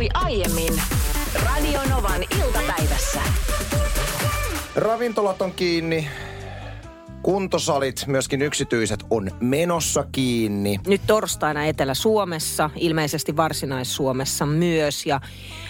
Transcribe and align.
tapahtui 0.00 0.32
aiemmin 0.32 0.82
Radio 1.44 1.80
Novan 1.90 2.22
iltapäivässä. 2.44 3.20
Ravintolat 4.76 5.42
on 5.42 5.52
kiinni. 5.52 6.08
Kuntosalit, 7.22 8.04
myöskin 8.06 8.42
yksityiset, 8.42 9.04
on 9.10 9.30
menossa 9.40 10.04
kiinni. 10.12 10.80
Nyt 10.86 11.00
torstaina 11.06 11.66
Etelä-Suomessa, 11.66 12.70
ilmeisesti 12.76 13.36
Varsinais-Suomessa 13.36 14.46
myös. 14.46 15.06
Ja 15.06 15.20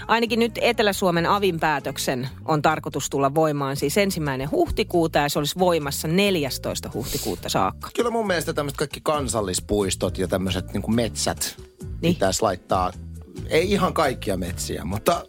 ainakin 0.08 0.38
nyt 0.38 0.58
Etelä-Suomen 0.60 1.26
avin 1.26 1.60
päätöksen 1.60 2.28
on 2.44 2.62
tarkoitus 2.62 3.10
tulla 3.10 3.34
voimaan 3.34 3.76
siis 3.76 3.98
ensimmäinen 3.98 4.50
huhtikuuta 4.50 5.18
ja 5.18 5.28
se 5.28 5.38
olisi 5.38 5.58
voimassa 5.58 6.08
14. 6.08 6.90
huhtikuuta 6.94 7.48
saakka. 7.48 7.90
Kyllä 7.96 8.10
mun 8.10 8.26
mielestä 8.26 8.52
tämmöiset 8.52 8.78
kaikki 8.78 9.00
kansallispuistot 9.02 10.18
ja 10.18 10.28
tämmöiset 10.28 10.72
niin 10.72 10.94
metsät 10.94 11.56
Niin. 12.02 12.14
pitäisi 12.14 12.42
laittaa, 12.42 12.92
ei 13.48 13.72
ihan 13.72 13.92
kaikkia 13.92 14.36
metsiä, 14.36 14.84
mutta 14.84 15.24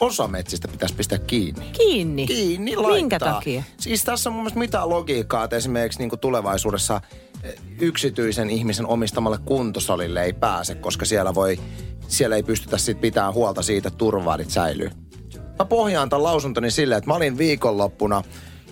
osa 0.00 0.28
metsistä 0.28 0.68
pitäisi 0.68 0.94
pistää 0.94 1.18
kiinni. 1.18 1.70
Kiinni? 1.72 2.26
Kiinni 2.26 2.76
laittaa. 2.76 2.94
Minkä 2.94 3.18
takia? 3.18 3.62
Siis 3.80 4.04
tässä 4.04 4.30
on 4.30 4.34
mun 4.34 4.42
mielestä 4.42 4.58
mitään 4.58 4.88
logiikkaa, 4.88 5.44
että 5.44 5.56
esimerkiksi 5.56 5.98
niin 5.98 6.20
tulevaisuudessa 6.20 7.00
eh, 7.42 7.54
yksityisen 7.80 8.50
ihmisen 8.50 8.86
omistamalle 8.86 9.38
kuntosalille 9.44 10.24
ei 10.24 10.32
pääse, 10.32 10.74
koska 10.74 11.04
siellä 11.04 11.34
voi, 11.34 11.60
siellä 12.08 12.36
ei 12.36 12.42
pystytä 12.42 12.78
sit 12.78 13.00
pitämään 13.00 13.34
huolta 13.34 13.62
siitä, 13.62 13.88
että 13.88 13.98
turvaalit 13.98 14.50
säilyy. 14.50 14.90
Mä 15.58 15.64
pohjaan 15.64 16.08
tämän 16.08 16.22
lausuntoni 16.22 16.70
silleen, 16.70 16.98
että 16.98 17.10
mä 17.10 17.14
olin 17.14 17.38
viikonloppuna 17.38 18.22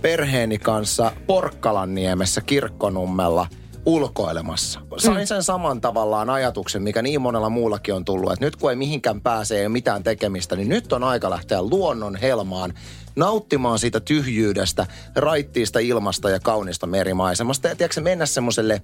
perheeni 0.03 0.59
kanssa 0.59 1.13
Porkkalanniemessä 1.27 2.41
kirkkonummella 2.41 3.47
ulkoilemassa. 3.87 4.81
Sain 4.97 5.27
sen 5.27 5.43
saman 5.43 5.81
tavallaan 5.81 6.31
ajatuksen, 6.31 6.83
mikä 6.83 7.03
niin 7.03 7.21
monella 7.21 7.49
muullakin 7.49 7.95
on 7.95 8.05
tullut, 8.05 8.33
että 8.33 8.45
nyt 8.45 8.57
kun 8.57 8.71
ei 8.71 8.77
mihinkään 8.77 9.21
pääse, 9.21 9.59
ei 9.59 9.67
ole 9.67 9.73
mitään 9.73 10.03
tekemistä, 10.03 10.57
niin 10.57 10.69
nyt 10.69 10.93
on 10.93 11.05
aika 11.05 11.31
lähteä 11.31 11.63
luonnon 11.63 12.17
helmaan 12.17 12.75
nauttimaan 13.17 13.79
siitä 13.79 14.01
tyhjyydestä, 14.01 14.87
raittiista 15.17 15.79
ilmasta 15.79 16.31
ja 16.31 16.41
kaunista 16.41 16.87
merimaisemasta. 16.87 17.69
Ja 17.69 17.77
tiedätkö, 17.77 18.01
mennä 18.01 18.27
semmoiselle 18.27 18.83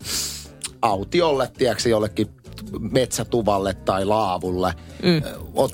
autiolle, 0.82 1.50
tiedätkö, 1.58 1.88
jollekin 1.88 2.41
metsätuvalle 2.80 3.74
tai 3.74 4.04
laavulle. 4.04 4.74
Mm. 5.02 5.22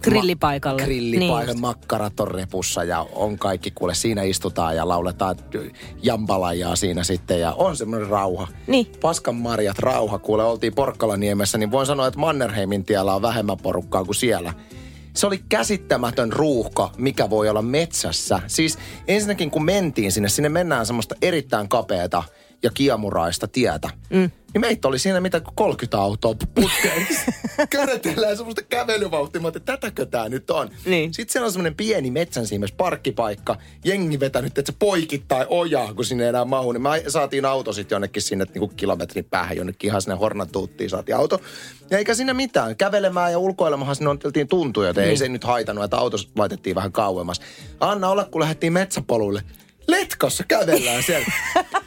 Grillipaikalle. 0.02 0.82
Grillipaikalle, 0.82 1.52
Niin. 1.52 1.60
makkarat 1.60 2.20
on 2.20 2.28
repussa 2.28 2.84
ja 2.84 3.06
on 3.12 3.38
kaikki, 3.38 3.70
kuule 3.70 3.94
siinä 3.94 4.22
istutaan 4.22 4.76
ja 4.76 4.88
lauletaan 4.88 5.36
jambalajaa 6.02 6.76
siinä 6.76 7.04
sitten 7.04 7.40
ja 7.40 7.52
on 7.52 7.76
semmoinen 7.76 8.08
rauha. 8.08 8.48
Niin. 8.66 8.86
Paskan 9.00 9.34
marjat, 9.34 9.78
rauha, 9.78 10.18
kuule 10.18 10.44
oltiin 10.44 10.74
Porkkalaniemessä, 10.74 11.58
niin 11.58 11.70
voin 11.70 11.86
sanoa, 11.86 12.06
että 12.06 12.20
Mannerheimin 12.20 12.84
tiellä 12.84 13.14
on 13.14 13.22
vähemmän 13.22 13.58
porukkaa 13.62 14.04
kuin 14.04 14.14
siellä. 14.14 14.54
Se 15.14 15.26
oli 15.26 15.40
käsittämätön 15.48 16.32
ruuhka, 16.32 16.90
mikä 16.96 17.30
voi 17.30 17.48
olla 17.48 17.62
metsässä. 17.62 18.40
Siis 18.46 18.78
ensinnäkin 19.08 19.50
kun 19.50 19.64
mentiin 19.64 20.12
sinne, 20.12 20.28
sinne 20.28 20.48
mennään 20.48 20.86
semmoista 20.86 21.14
erittäin 21.22 21.68
kapeata 21.68 22.22
ja 22.62 22.70
kiemuraista 22.70 23.48
tietä. 23.48 23.90
Mm. 24.10 24.30
Niin 24.54 24.60
meitä 24.60 24.88
oli 24.88 24.98
siinä 24.98 25.20
mitä 25.20 25.40
30 25.54 25.98
autoa 25.98 26.34
putkeen. 26.54 27.06
Körötellään 27.70 28.36
semmoista 28.36 28.62
kävelyvauhtia. 28.62 29.40
Mä 29.40 29.46
ajattelin, 29.46 29.62
että 29.62 29.72
tätäkö 29.72 30.06
tää 30.06 30.28
nyt 30.28 30.50
on? 30.50 30.70
Niin. 30.84 31.14
Sitten 31.14 31.32
siellä 31.32 31.46
on 31.46 31.52
semmoinen 31.52 31.74
pieni 31.74 32.10
metsänsiimes 32.10 32.72
parkkipaikka. 32.72 33.56
Jengi 33.84 34.20
vetänyt, 34.20 34.58
että 34.58 34.72
se 34.72 34.76
poikittaa 34.78 35.44
ojaa, 35.48 35.94
kun 35.94 36.04
sinne 36.04 36.24
ei 36.24 36.28
enää 36.28 36.44
mahu. 36.44 36.72
Niin 36.72 36.82
me 36.82 37.02
saatiin 37.08 37.44
auto 37.44 37.72
sitten 37.72 37.96
jonnekin 37.96 38.22
sinne 38.22 38.46
niin 38.54 38.70
kilometrin 38.76 39.24
päähän, 39.24 39.56
jonnekin 39.56 39.88
ihan 39.88 40.02
sinne 40.02 40.16
Hornatuuttiin 40.16 40.90
saatiin 40.90 41.16
auto. 41.16 41.40
Ja 41.90 41.98
eikä 41.98 42.14
siinä 42.14 42.34
mitään. 42.34 42.76
Kävelemään 42.76 43.32
ja 43.32 43.38
ulkoilemahan 43.38 43.96
sinne 43.96 44.10
oltiin 44.10 44.48
tuntuja, 44.48 44.90
että 44.90 45.02
ei 45.02 45.16
se 45.16 45.28
nyt 45.28 45.44
haitannut, 45.44 45.84
että 45.84 45.96
auto 45.96 46.16
laitettiin 46.36 46.76
vähän 46.76 46.92
kauemmas. 46.92 47.40
Anna 47.80 48.08
olla, 48.08 48.24
kun 48.24 48.40
lähdettiin 48.40 48.72
metsäpolulle. 48.72 49.42
Letkossa 49.88 50.44
kävellään 50.48 51.02
siellä. 51.02 51.26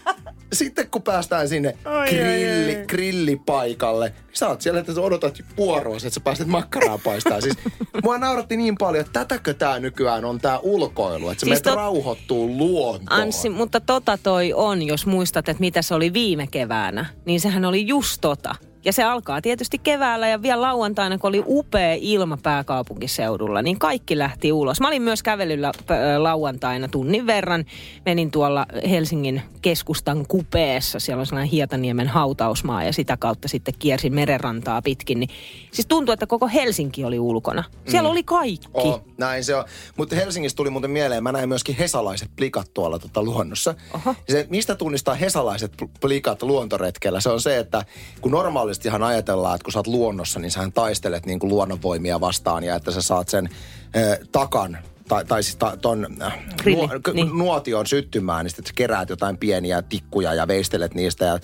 Sitten 0.54 0.90
kun 0.90 1.02
päästään 1.02 1.50
sinne 1.50 1.78
grilli, 2.10 2.86
grillipaikalle, 2.88 4.10
niin 4.10 4.38
sä 4.38 4.48
oot 4.50 4.62
siellä, 4.62 4.80
että 4.80 4.94
sä 4.94 5.02
odotat 5.02 5.38
vuoroa, 5.58 5.96
että 5.96 6.10
sä 6.10 6.20
pääset 6.20 6.48
makkaraa 6.48 6.98
paistaa. 6.98 7.42
Siis 7.42 7.56
mua 8.04 8.18
nauratti 8.18 8.58
niin 8.58 8.76
paljon, 8.78 9.06
että 9.06 9.20
tätäkö 9.20 9.54
tää 9.54 9.80
nykyään 9.80 10.26
on 10.26 10.40
tää 10.40 10.60
ulkoilu, 10.60 11.30
että 11.30 11.40
se 11.40 11.46
Siis 11.46 11.64
meitä 11.64 11.72
tot- 11.72 11.76
rauhoittuu 11.76 12.48
luontoon. 12.58 13.22
Anssi, 13.22 13.50
mutta 13.50 13.80
tota 13.80 14.18
toi 14.24 14.54
on, 14.54 14.82
jos 14.82 15.06
muistat, 15.06 15.50
että 15.50 15.62
mitä 15.62 15.82
se 15.82 15.94
oli 15.94 16.14
viime 16.14 16.48
keväänä, 16.48 17.06
niin 17.26 17.40
sehän 17.40 17.66
oli 17.66 17.88
just 17.88 18.22
tota. 18.22 18.56
Ja 18.86 18.94
se 18.94 19.04
alkaa 19.04 19.42
tietysti 19.42 19.78
keväällä 19.80 20.28
ja 20.28 20.42
vielä 20.42 20.62
lauantaina, 20.62 21.18
kun 21.18 21.28
oli 21.28 21.44
upea 21.48 21.98
ilma 22.00 22.38
pääkaupunkiseudulla, 22.44 23.62
niin 23.62 23.80
kaikki 23.80 24.18
lähti 24.18 24.52
ulos. 24.52 24.82
Mä 24.82 24.88
olin 24.88 25.02
myös 25.02 25.24
kävelyllä 25.24 25.72
lauantaina 26.18 26.88
tunnin 26.88 27.28
verran. 27.28 27.66
Menin 28.06 28.32
tuolla 28.32 28.66
Helsingin 28.90 29.42
keskustan 29.62 30.26
kupeessa. 30.28 31.00
Siellä 31.00 31.20
on 31.20 31.26
sellainen 31.26 31.52
Hietaniemen 31.52 32.08
hautausmaa 32.08 32.84
ja 32.84 32.94
sitä 32.94 33.18
kautta 33.18 33.48
sitten 33.48 33.74
kiersin 33.80 34.14
merenrantaa 34.14 34.82
pitkin. 34.82 35.20
Niin, 35.20 35.30
siis 35.72 35.88
tuntuu, 35.88 36.14
että 36.14 36.28
koko 36.28 36.48
Helsinki 36.48 37.04
oli 37.04 37.20
ulkona. 37.20 37.64
Siellä 37.88 38.10
oli 38.10 38.24
kaikki. 38.24 38.68
Oh, 38.74 39.04
näin 39.18 39.44
se 39.44 39.56
on. 39.56 39.66
Mutta 39.98 40.16
Helsingissä 40.16 40.56
tuli 40.56 40.70
muuten 40.70 40.92
mieleen, 40.92 41.24
mä 41.24 41.32
näin 41.32 41.50
myöskin 41.50 41.76
hesalaiset 41.76 42.30
plikat 42.36 42.74
tuolla 42.74 43.00
tota 43.00 43.24
luonnossa. 43.24 43.76
Oho. 43.94 44.16
Se, 44.30 44.48
mistä 44.50 44.76
tunnistaa 44.76 45.16
hesalaiset 45.16 45.72
pl- 45.82 45.90
plikat 46.02 46.44
luontoretkellä? 46.44 47.20
Se 47.20 47.30
on 47.30 47.42
se, 47.42 47.58
että 47.58 47.86
kun 48.22 48.36
normaalistihan 48.72 49.04
ajatellaan, 49.04 49.56
että 49.56 49.64
kun 49.64 49.74
sä 49.74 49.80
oot 49.80 49.88
luonnossa, 49.88 50.40
niin 50.40 50.52
sähän 50.52 50.72
taistelet 50.72 51.26
niin 51.26 51.40
kuin 51.40 51.50
luonnonvoimia 51.50 52.20
vastaan 52.20 52.64
ja 52.64 52.76
että 52.76 52.92
sä 52.92 53.02
saat 53.02 53.30
sen 53.30 53.50
äh, 53.96 54.28
takan 54.32 54.78
tai, 55.08 55.26
tai 55.26 55.44
siis 55.44 55.56
ta, 55.56 55.78
ton 55.82 56.08
äh, 56.22 56.40
Grilli, 56.62 56.88
k- 57.04 57.14
niin. 57.14 57.38
nuotion 57.38 57.88
syttymään, 57.88 58.46
niin 58.46 58.50
sitten 58.50 58.66
sä 58.66 58.74
keräät 58.76 59.10
jotain 59.10 59.38
pieniä 59.38 59.82
tikkuja 59.82 60.34
ja 60.34 60.48
veistelet 60.48 60.94
niistä 60.94 61.26
ja 61.26 61.40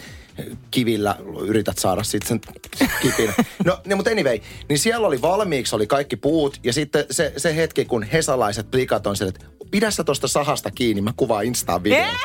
kivillä 0.72 1.16
yrität 1.42 1.78
saada 1.78 2.04
sitten 2.04 2.28
sen 2.28 2.42
kipin. 3.02 3.34
No, 3.66 3.80
niin, 3.86 3.98
mutta 3.98 4.12
anyway, 4.12 4.40
niin 4.70 4.80
siellä 4.80 5.08
oli 5.08 5.22
valmiiksi 5.22 5.76
oli 5.76 5.88
kaikki 5.88 6.16
puut 6.16 6.60
ja 6.64 6.74
sitten 6.74 7.06
se, 7.12 7.34
se 7.38 7.56
hetki, 7.56 7.86
kun 7.86 8.04
hesalaiset 8.04 8.72
plikat 8.72 9.08
on 9.08 9.16
siellä, 9.16 9.34
että 9.36 9.46
pidä 9.72 9.92
sä 9.92 10.04
tuosta 10.04 10.28
sahasta 10.28 10.72
kiinni, 10.72 11.02
mä 11.02 11.14
kuvaan 11.18 11.46
Instaan 11.46 11.84
videon. 11.84 12.16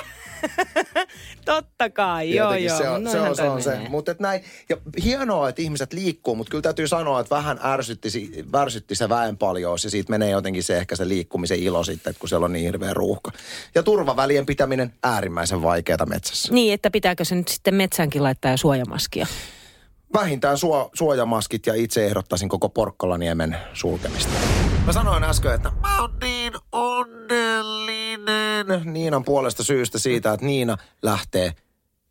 Totta 1.44 1.90
kai, 1.90 2.34
joo 2.34 2.46
Jotenkin 2.46 2.68
joo. 2.68 2.78
Se 2.78 2.88
on, 2.88 3.08
se, 3.10 3.20
on, 3.20 3.36
se, 3.36 3.42
on 3.42 3.62
se. 3.62 3.70
menee. 3.70 3.88
Mutta 3.88 4.14
näin, 4.18 4.44
ja 4.68 4.76
hienoa, 5.04 5.48
että 5.48 5.62
ihmiset 5.62 5.92
liikkuu, 5.92 6.34
mutta 6.34 6.50
kyllä 6.50 6.62
täytyy 6.62 6.88
sanoa, 6.88 7.20
että 7.20 7.34
vähän 7.36 7.60
ärsytti, 7.64 8.10
si- 8.10 8.44
värsytti 8.52 8.94
se 8.94 9.08
väenpaljous 9.08 9.84
ja 9.84 9.90
siitä 9.90 10.10
menee 10.10 10.30
jotenkin 10.30 10.62
se 10.62 10.76
ehkä 10.76 10.96
se 10.96 11.08
liikkumisen 11.08 11.58
ilo 11.58 11.84
sitten, 11.84 12.10
että 12.10 12.20
kun 12.20 12.28
siellä 12.28 12.44
on 12.44 12.52
niin 12.52 12.64
hirveä 12.64 12.94
ruuhka. 12.94 13.32
Ja 13.74 13.82
turvavälien 13.82 14.46
pitäminen 14.46 14.92
äärimmäisen 15.02 15.62
vaikeaa 15.62 16.06
metsässä. 16.06 16.52
Niin, 16.52 16.74
että 16.74 16.90
pitääkö 16.90 17.24
se 17.24 17.34
nyt 17.34 17.48
sitten 17.48 17.74
metsänkin 17.74 18.22
laittaa 18.22 18.50
ja 18.50 18.56
suojamaskia? 18.56 19.26
Vähintään 20.14 20.58
suo, 20.58 20.90
suojamaskit 20.94 21.66
ja 21.66 21.74
itse 21.74 22.06
ehdottaisin 22.06 22.48
koko 22.48 22.68
Porkkolaniemen 22.68 23.56
sulkemista. 23.72 24.32
Mä 24.86 24.92
sanoin 24.92 25.24
äsken, 25.24 25.54
että 25.54 25.72
mä 25.82 26.00
oon 26.00 26.10
niin 26.22 26.52
onnellinen 26.72 28.26
Niinan 28.84 29.24
puolesta 29.24 29.64
syystä 29.64 29.98
siitä, 29.98 30.32
että 30.32 30.46
Niina 30.46 30.76
lähtee 31.02 31.52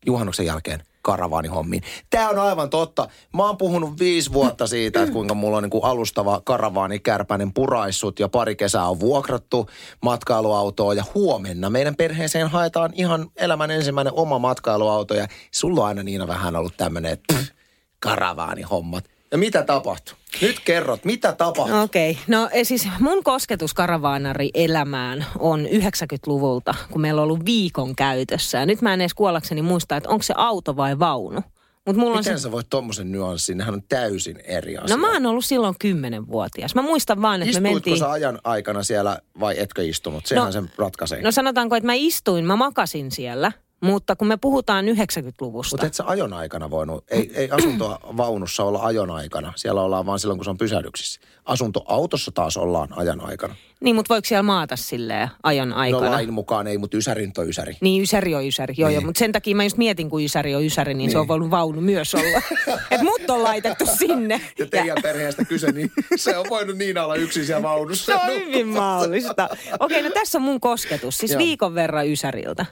juhannuksen 0.06 0.46
jälkeen 0.46 0.84
karavaanihommiin. 1.02 1.84
Tää 2.10 2.30
on 2.30 2.40
aivan 2.40 2.70
totta. 2.70 3.08
Mä 3.34 3.46
oon 3.46 3.58
puhunut 3.58 4.00
viisi 4.00 4.34
vuotta 4.34 4.68
siitä, 4.68 5.02
että 5.02 5.14
kuinka 5.14 5.34
mulla 5.34 5.58
on 5.58 5.64
niin 5.64 5.70
kuin 5.70 5.84
alustava 5.84 6.42
karavaani 6.46 7.00
kärpänen 7.00 7.54
puraissut 7.54 8.20
ja 8.20 8.30
pari 8.30 8.56
kesää 8.56 8.90
on 8.90 9.00
vuokrattu 9.00 9.70
matkailuautoa 10.02 10.94
ja 10.94 11.04
huomenna 11.16 11.70
meidän 11.70 11.96
perheeseen 11.96 12.48
haetaan 12.48 12.92
ihan 12.96 13.28
elämän 13.36 13.72
ensimmäinen 13.72 14.14
oma 14.14 14.40
matkailuauto 14.40 15.14
ja 15.14 15.28
sulla 15.52 15.82
on 15.82 15.88
aina 15.88 16.04
Niina 16.04 16.28
vähän 16.28 16.56
ollut 16.56 16.78
tämmönen 16.78 17.18
pff, 17.34 17.61
karavaanihommat. 18.02 19.06
Ja 19.32 19.38
mitä 19.38 19.64
tapahtui? 19.64 20.16
Nyt 20.42 20.60
kerrot, 20.60 21.06
mitä 21.06 21.34
tapahtui? 21.34 21.82
Okei, 21.82 22.12
okay. 22.12 22.24
no 22.28 22.50
e, 22.52 22.64
siis 22.64 22.88
mun 23.00 23.24
kosketus 23.24 23.74
karavaanari 23.74 24.50
elämään 24.54 25.26
on 25.40 25.66
90-luvulta, 25.66 26.76
kun 26.92 27.02
meillä 27.02 27.22
on 27.22 27.24
ollut 27.24 27.46
viikon 27.46 27.96
käytössä. 27.96 28.58
Ja 28.58 28.66
nyt 28.66 28.82
mä 28.82 28.94
en 28.94 29.02
edes 29.02 29.14
kuollakseni 29.14 29.62
muista, 29.62 29.98
että 29.98 30.10
onko 30.10 30.24
se 30.24 30.34
auto 30.38 30.76
vai 30.76 31.00
vaunu. 31.00 31.42
Mut 31.88 31.96
mulla 31.96 32.12
on 32.12 32.18
Miten 32.18 32.40
se... 32.40 32.44
sä 32.44 32.52
voit 32.52 32.70
tommosen 32.70 33.12
nyanssin? 33.12 33.58
Nehän 33.58 33.74
on 33.74 33.84
täysin 33.90 34.40
eri 34.44 34.78
asia. 34.78 34.96
No 34.96 35.02
mä 35.02 35.14
oon 35.14 35.26
ollut 35.26 35.46
silloin 35.46 35.76
kymmenenvuotias. 35.80 36.76
Mä 36.76 36.82
muistan 36.82 37.22
vaan, 37.22 37.42
että 37.42 37.62
me 37.62 37.70
Istuitko 37.70 37.90
mentiin... 37.90 38.00
sä 38.00 38.12
ajan 38.12 38.40
aikana 38.44 38.84
siellä 38.84 39.20
vai 39.40 39.60
etkö 39.60 39.84
istunut? 39.84 40.26
Sehän 40.26 40.46
No- 40.46 40.52
sen 40.52 40.72
ratkaisee. 40.78 41.22
No 41.22 41.32
sanotaanko, 41.32 41.76
että 41.76 41.86
mä 41.86 41.94
istuin, 41.94 42.46
mä 42.46 42.56
makasin 42.56 43.12
siellä, 43.12 43.52
Mutta 43.82 44.16
kun 44.16 44.28
me 44.28 44.38
puhutaan 44.38 44.86
90-luvusta. 44.86 45.74
Mutta 45.74 45.88
et 45.88 45.94
sä 45.94 46.04
ajon 46.08 46.34
aikana 46.34 46.70
voinut, 46.70 47.04
ei, 47.12 47.32
ei 47.36 47.50
asuntoa 47.52 48.00
vaunussa 48.18 48.64
olla 48.64 48.80
ajon 48.84 49.12
aikana. 49.12 49.54
Siellä 49.56 49.82
ollaan 49.82 50.06
vaan 50.06 50.20
silloin, 50.20 50.38
kun 50.38 50.44
se 50.46 50.50
on 50.50 50.58
pysähdyksissä. 50.58 51.22
Asuntoautossa 51.46 52.32
taas 52.32 52.58
ollaan 52.58 52.88
ajan 52.96 53.22
aikana. 53.22 53.56
Niin, 53.80 53.96
mutta 53.96 54.14
voiko 54.14 54.26
siellä 54.26 54.44
maata 54.44 54.76
silleen 54.76 55.30
ajon 55.44 55.74
aikana? 55.74 56.06
No 56.06 56.12
lain 56.12 56.34
mukaan 56.34 56.68
ei, 56.68 56.78
mutta 56.78 56.98
ysärin 56.98 57.32
on 57.38 57.50
ysäri. 57.50 57.78
Niin, 57.82 58.02
ysäri 58.04 58.36
on 58.36 58.46
ysäri. 58.48 58.74
Joo, 58.78 58.90
Niin. 58.90 58.96
joo, 58.96 59.06
mutta 59.06 59.20
sen 59.20 59.32
takia 59.32 59.56
mä 59.56 59.64
just 59.64 59.78
mietin, 59.78 60.10
kun 60.10 60.24
ysäri 60.24 60.56
on 60.56 60.66
ysäri, 60.66 60.94
niin, 60.94 60.98
niin. 60.98 61.12
se 61.12 61.18
on 61.18 61.22
Niin. 61.22 61.28
voinut 61.28 61.52
vaunu 61.52 61.82
myös 61.82 62.16
olla. 62.16 62.42
että 62.92 63.04
mut 63.04 63.30
on 63.30 63.44
laitettu 63.44 63.86
sinne. 63.98 64.42
Ja 64.60 64.66
teidän 64.66 64.98
perheestä 65.02 65.46
kyse, 65.46 65.72
niin 65.72 65.92
se 66.16 66.38
on 66.38 66.46
voinut 66.50 66.78
niin 66.78 66.98
olla 66.98 67.16
yksin 67.16 67.46
siellä 67.46 67.64
vaunussa. 67.64 68.06
Se 68.06 68.16
on 68.16 68.28
hyvin 68.40 68.68
mahdollista. 68.84 69.50
Okei, 69.80 70.04
no 70.04 70.10
tässä 70.14 70.38
on 70.38 70.42
mun 70.42 70.60
kosketus. 70.62 71.18
Siis 71.18 71.32
Joo. 71.32 71.40
viikon 71.40 71.76
verran 71.76 72.08
Ysäriltä. 72.08 72.66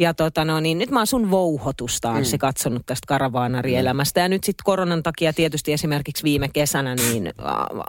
Ja 0.00 0.14
tota 0.14 0.44
no 0.44 0.60
niin, 0.60 0.78
nyt 0.78 0.90
mä 0.90 1.00
oon 1.00 1.06
sun 1.06 1.30
vouhotusta 1.30 2.10
Anssi 2.10 2.36
mm. 2.36 2.38
katsonut 2.38 2.86
tästä 2.86 3.06
karavaanarielämästä. 3.06 4.20
Ja 4.20 4.28
nyt 4.28 4.44
sitten 4.44 4.64
koronan 4.64 5.02
takia 5.02 5.32
tietysti 5.32 5.72
esimerkiksi 5.72 6.22
viime 6.22 6.48
kesänä 6.48 6.94
niin 6.94 7.26
äh, 7.26 7.34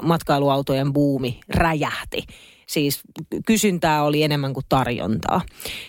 matkailuautojen 0.02 0.94
buumi 0.94 1.40
räjähti. 1.50 2.24
Siis 2.68 3.02
kysyntää 3.46 4.04
oli 4.04 4.24
enemmän 4.24 4.54
kuin 4.54 4.66
tarjontaa. 4.70 5.42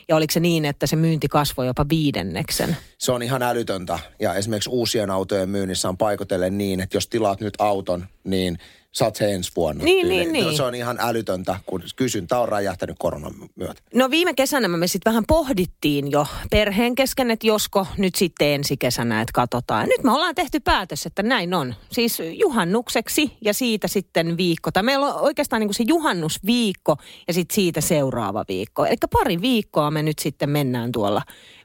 Ja 0.08 0.16
oliko 0.16 0.32
se 0.32 0.40
niin, 0.40 0.64
että 0.64 0.86
se 0.86 0.96
myynti 0.96 1.28
kasvoi 1.28 1.66
jopa 1.66 1.86
viidenneksen? 1.88 2.76
Se 3.02 3.12
on 3.12 3.22
ihan 3.22 3.43
älytöntä. 3.43 3.99
Ja 4.20 4.34
esimerkiksi 4.34 4.70
uusien 4.70 5.10
autojen 5.10 5.49
myynnissä 5.49 5.88
on 5.88 5.96
paikotellen 5.96 6.58
niin, 6.58 6.81
että 6.81 6.96
jos 6.96 7.08
tilaat 7.08 7.40
nyt 7.40 7.54
auton, 7.58 8.06
niin 8.25 8.58
saat 8.93 9.16
sen 9.16 9.34
ensi 9.34 9.52
vuonna. 9.56 9.84
Niin, 9.84 10.08
niin, 10.08 10.32
niin. 10.32 10.56
Se 10.56 10.62
on 10.62 10.75
ihan 10.75 10.99
älytöntä, 11.00 11.56
kun 11.66 11.82
kysyntä 11.96 12.38
on 12.38 12.49
räjähtänyt 12.49 12.96
koronan 12.99 13.32
myötä. 13.56 13.82
No 13.94 14.10
viime 14.10 14.34
kesänä 14.34 14.69
me 14.69 14.87
sitten 14.87 15.10
vähän 15.10 15.25
pohdittiin 15.28 16.10
jo 16.10 16.26
perheen 16.50 16.94
kesken, 16.94 17.31
että 17.31 17.46
josko 17.46 17.87
nyt 17.99 18.14
sitten 18.14 18.49
ensi 18.49 18.76
kesänä, 18.76 19.20
että 19.20 19.32
katsotaan. 19.34 19.88
Nyt 19.88 20.05
me 20.05 20.12
ollaan 20.12 20.34
tehty 20.34 20.60
päätös, 20.60 21.06
että 21.06 21.22
näin 21.22 21.55
on. 21.55 21.75
Siis 21.93 22.19
juhannukseksi 22.38 23.32
ja 23.40 23.55
siitä 23.55 23.88
sitten 23.88 24.37
viikko. 24.37 24.70
Tai 24.72 24.82
meillä 24.82 25.06
on 25.06 25.20
oikeastaan 25.20 25.60
niin 25.60 25.69
kuin 25.69 25.76
se 25.76 25.84
juhannusviikko 25.87 26.96
ja 27.28 27.34
sitten 27.34 27.55
siitä 27.55 27.81
seuraava 27.81 28.44
viikko. 28.48 28.87
Eli 28.87 28.96
pari 29.12 29.40
viikkoa 29.40 29.90
me 29.90 30.02
nyt 30.02 30.19
sitten 30.19 30.50
mennään 30.50 30.93
tuolla 30.93 31.22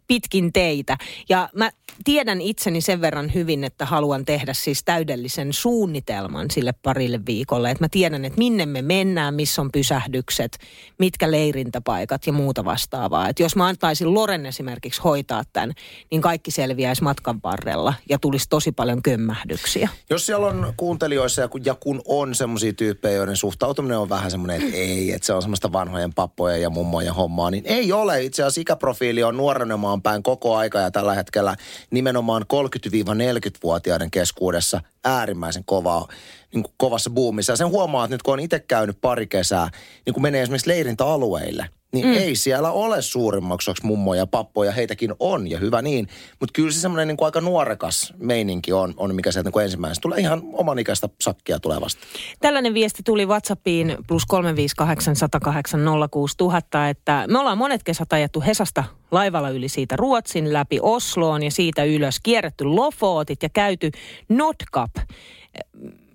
pitkin 0.08 0.54
teitä. 0.54 0.98
Ja 1.30 1.50
mä 1.56 1.70
tiedän 2.04 2.42
itseni 2.42 2.82
sen 2.82 3.02
verran 3.02 3.34
hyvin, 3.34 3.64
että 3.64 3.86
haluan 3.86 4.26
tehdä 4.26 4.54
siis 4.54 4.84
täydellisen 4.84 5.54
suunnitelman 5.54 6.52
sille 6.52 6.74
parille 6.84 7.20
viikolle. 7.26 7.72
Että 7.72 7.84
mä 7.84 7.90
tiedän, 7.90 8.26
että 8.26 8.38
minne 8.38 8.66
me 8.66 8.82
mennään, 8.82 9.34
missä 9.34 9.62
on 9.62 9.72
pysähdykset, 9.72 10.58
mitkä 11.00 11.32
leirintäpaikat 11.32 12.28
ja 12.28 12.34
muuta 12.34 12.66
vastaavaa. 12.66 13.30
Että 13.30 13.44
jos 13.44 13.56
mä 13.56 13.68
antaisin 13.68 14.14
Loren 14.14 14.46
esimerkiksi 14.46 15.02
hoitaa 15.02 15.44
tämän, 15.54 15.74
niin 16.12 16.22
kaikki 16.22 16.52
selviäisi 16.52 17.04
matkan 17.04 17.40
varrella 17.44 17.94
ja 18.10 18.20
tulisi 18.20 18.50
tosi 18.50 18.72
paljon 18.72 19.02
kömmähdyksiä. 19.02 19.90
Jos 20.10 20.26
siellä 20.26 20.48
on 20.48 20.74
kuuntelijoissa 20.78 21.42
ja 21.42 21.48
kun, 21.48 21.66
ja 21.66 21.76
kun 21.76 22.02
on 22.06 22.36
semmoisia 22.36 22.74
tyyppejä, 22.74 23.16
joiden 23.16 23.38
suhtautuminen 23.38 23.98
on 23.98 24.10
vähän 24.10 24.32
semmoinen, 24.32 24.62
että 24.62 24.78
ei, 24.78 25.12
että 25.12 25.26
se 25.26 25.34
on 25.34 25.42
semmoista 25.42 25.74
vanhojen 25.74 26.14
pappojen 26.14 26.62
ja 26.62 26.70
mummojen 26.70 27.14
hommaa, 27.14 27.52
niin 27.52 27.64
ei 27.68 27.92
ole. 27.92 28.24
Itse 28.24 28.44
asiassa 28.44 28.62
ikäprofiili 28.62 29.24
on 29.24 29.38
nuorenemaan 29.38 29.97
päin 30.02 30.24
koko 30.24 30.56
aika 30.56 30.80
ja 30.80 30.92
tällä 30.92 31.14
hetkellä 31.14 31.56
nimenomaan 31.92 32.46
30-40-vuotiaiden 32.54 34.12
keskuudessa 34.12 34.82
äärimmäisen 35.06 35.64
kovaa, 35.66 36.08
niin 36.54 36.64
kuin 36.64 36.74
kovassa 36.78 37.10
buumissa. 37.10 37.54
Ja 37.54 37.58
sen 37.58 37.70
huomaa, 37.70 38.06
että 38.06 38.16
nyt 38.16 38.24
kun 38.24 38.34
on 38.34 38.40
itse 38.40 38.60
käynyt 38.60 38.98
pari 39.02 39.28
kesää, 39.28 39.70
niin 40.06 40.14
kun 40.14 40.24
menee 40.24 40.42
esimerkiksi 40.42 40.70
leirintäalueille, 40.70 41.70
niin 41.94 42.06
mm. 42.06 42.14
ei 42.14 42.36
siellä 42.36 42.72
ole 42.72 43.02
suurimmaksi 43.02 43.70
osaksi 43.70 43.86
mummoja, 43.86 44.28
pappoja, 44.28 44.72
heitäkin 44.72 45.14
on 45.20 45.50
ja 45.52 45.60
hyvä 45.60 45.82
niin. 45.82 46.08
Mutta 46.40 46.54
kyllä 46.54 46.72
se 46.72 46.80
semmoinen 46.80 47.08
niin 47.08 47.18
aika 47.22 47.42
nuorekas 47.42 48.14
meininki 48.18 48.74
on, 48.74 48.94
on 48.98 49.16
mikä 49.16 49.32
sieltä 49.32 49.48
niin 49.48 49.54
kuin 49.54 49.64
ensimmäisestä 49.64 50.02
tulee 50.02 50.20
ihan 50.20 50.42
oman 50.54 50.80
ikäistä 50.80 51.10
sakkia 51.22 51.60
tulevasta. 51.60 52.02
Tällainen 52.40 52.74
viesti 52.74 53.04
tuli 53.04 53.26
WhatsAppiin 53.26 53.98
plus 54.08 54.26
358 54.26 55.16
108 55.16 55.82
06000, 56.12 56.90
että 56.90 57.26
me 57.28 57.40
ollaan 57.40 57.58
monet 57.58 57.84
kesät 57.84 58.14
ajettu 58.14 58.44
Hesasta 58.48 58.84
laivalla 59.12 59.50
yli 59.50 59.70
siitä 59.70 59.96
Ruotsin 59.96 60.54
läpi 60.54 60.80
Osloon 60.82 61.44
ja 61.44 61.52
siitä 61.52 61.84
ylös, 61.84 62.20
kierretty 62.24 62.64
Lofootit 62.64 63.44
ja 63.44 63.50
käyty 63.50 63.92
Nordkap 64.30 64.92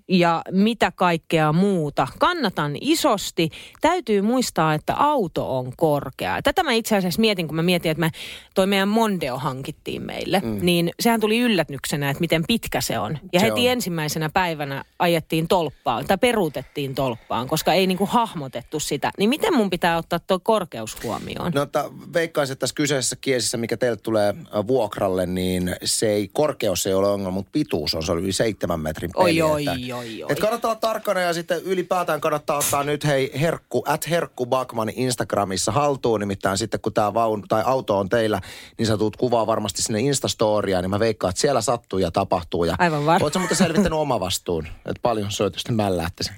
ja 0.07 0.41
mitä 0.51 0.91
kaikkea 0.91 1.53
muuta. 1.53 2.07
Kannatan 2.19 2.71
isosti. 2.81 3.49
Täytyy 3.81 4.21
muistaa, 4.21 4.73
että 4.73 4.95
auto 4.95 5.57
on 5.57 5.73
korkea. 5.77 6.41
Tätä 6.41 6.63
mä 6.63 6.71
itse 6.73 6.97
asiassa 6.97 7.21
mietin, 7.21 7.47
kun 7.47 7.55
mä 7.55 7.63
mietin, 7.63 7.91
että 7.91 8.05
mä, 8.05 8.09
toi 8.55 8.67
meidän 8.67 8.87
Mondeo 8.87 9.37
hankittiin 9.37 10.01
meille. 10.01 10.39
Mm. 10.39 10.59
Niin 10.61 10.91
sehän 10.99 11.19
tuli 11.19 11.39
yllätyksenä, 11.39 12.09
että 12.09 12.21
miten 12.21 12.43
pitkä 12.47 12.81
se 12.81 12.99
on. 12.99 13.19
Ja 13.33 13.39
Se 13.39 13.45
heti 13.45 13.61
on. 13.61 13.67
ensimmäisenä 13.67 14.29
päivänä 14.29 14.83
ajettiin 14.99 15.47
tolppaan, 15.47 16.05
tai 16.05 16.17
peruutettiin 16.17 16.95
tolppaan, 16.95 17.47
koska 17.47 17.73
ei 17.73 17.87
niinku 17.87 18.05
hahmotettu 18.05 18.79
sitä. 18.79 19.11
Niin 19.17 19.29
miten 19.29 19.53
mun 19.53 19.69
pitää 19.69 19.97
ottaa 19.97 20.19
tuo 20.19 20.39
korkeus 20.39 21.03
huomioon? 21.03 21.51
No 21.55 21.61
että 21.61 21.85
veikkaisin, 22.13 22.53
että 22.53 22.59
tässä 22.59 22.75
kyseisessä 22.75 23.15
kiesissä, 23.21 23.57
mikä 23.57 23.77
teille 23.77 23.97
tulee 23.97 24.29
äh, 24.29 24.67
vuokralle, 24.67 25.25
niin 25.25 25.75
se 25.83 26.09
ei, 26.09 26.29
korkeus 26.33 26.87
ei 26.87 26.93
ole 26.93 27.07
ongelma, 27.07 27.31
mutta 27.31 27.49
pituus 27.51 27.95
on, 27.95 28.03
se 28.03 28.13
yli 28.13 28.31
seitsemän 28.31 28.79
metrin 28.79 29.11
peli. 29.17 29.41
Oi, 29.41 29.41
oi, 29.41 29.92
oi, 29.93 30.23
oi. 30.23 30.31
Et 30.31 30.39
kannattaa 30.39 30.71
olla 30.71 30.79
tarkkana 30.79 31.19
ja 31.19 31.33
sitten 31.33 31.61
ylipäätään 31.63 32.21
kannattaa 32.21 32.57
ottaa 32.57 32.83
nyt 32.83 33.05
hei 33.05 33.31
herkku, 33.41 33.83
at 33.87 34.09
herkku 34.09 34.45
Bakman 34.45 34.89
Instagramissa 34.95 35.71
haltuun. 35.71 36.19
Nimittäin 36.19 36.57
sitten 36.57 36.79
kun 36.79 36.93
tämä 36.93 37.13
vaun, 37.13 37.43
tai 37.47 37.63
auto 37.65 37.97
on 37.97 38.09
teillä, 38.09 38.41
niin 38.77 38.87
sä 38.87 38.97
tuut 38.97 39.17
kuvaa 39.17 39.47
varmasti 39.47 39.81
sinne 39.81 39.99
Instastoriaan, 39.99 40.83
niin 40.83 40.89
mä 40.89 40.99
veikkaan, 40.99 41.29
että 41.29 41.41
siellä 41.41 41.61
sattuu 41.61 41.99
ja 41.99 42.11
tapahtuu. 42.11 42.63
Ja 42.63 42.75
Aivan 42.79 43.05
varma. 43.05 43.23
Oletko 43.23 43.39
muuten 43.39 43.57
selvittänyt 43.57 43.99
oma 43.99 44.19
vastuun? 44.19 44.67
Että 44.67 44.99
paljon 45.01 45.31
soitusti 45.31 45.71
mällähtä 45.71 46.23
sen. 46.23 46.35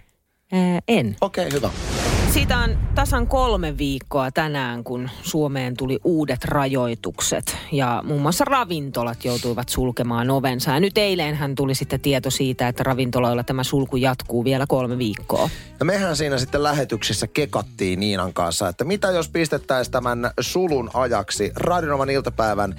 Ää, 0.51 0.80
en. 0.88 1.15
Okei, 1.21 1.47
okay, 1.47 1.57
hyvä. 1.57 1.69
Siitä 2.33 2.57
on 2.57 2.77
tasan 2.95 3.27
kolme 3.27 3.77
viikkoa 3.77 4.31
tänään, 4.31 4.83
kun 4.83 5.09
Suomeen 5.21 5.77
tuli 5.77 6.00
uudet 6.03 6.45
rajoitukset 6.45 7.57
ja 7.71 8.03
muun 8.06 8.21
muassa 8.21 8.45
ravintolat 8.45 9.25
joutuivat 9.25 9.69
sulkemaan 9.69 10.30
ovensa. 10.30 10.71
Ja 10.71 10.80
nyt 10.80 10.97
eilenhän 10.97 11.56
tuli 11.56 11.75
sitten 11.75 12.00
tieto 12.00 12.30
siitä, 12.30 12.68
että 12.68 12.83
ravintoloilla 12.83 13.44
tämä 13.44 13.63
sulku 13.63 13.97
jatkuu 13.97 14.44
vielä 14.44 14.65
kolme 14.68 14.97
viikkoa. 14.97 15.50
Ja 15.80 15.86
mehän 15.86 16.15
siinä 16.15 16.38
sitten 16.38 16.63
lähetyksessä 16.63 17.27
kekattiin 17.27 18.00
Niinan 18.00 18.33
kanssa, 18.33 18.68
että 18.68 18.83
mitä 18.83 19.12
jos 19.12 19.30
pistettäisiin 19.30 19.91
tämän 19.91 20.31
sulun 20.39 20.89
ajaksi 20.94 21.51
Radionovan 21.56 22.09
iltapäivän 22.09 22.75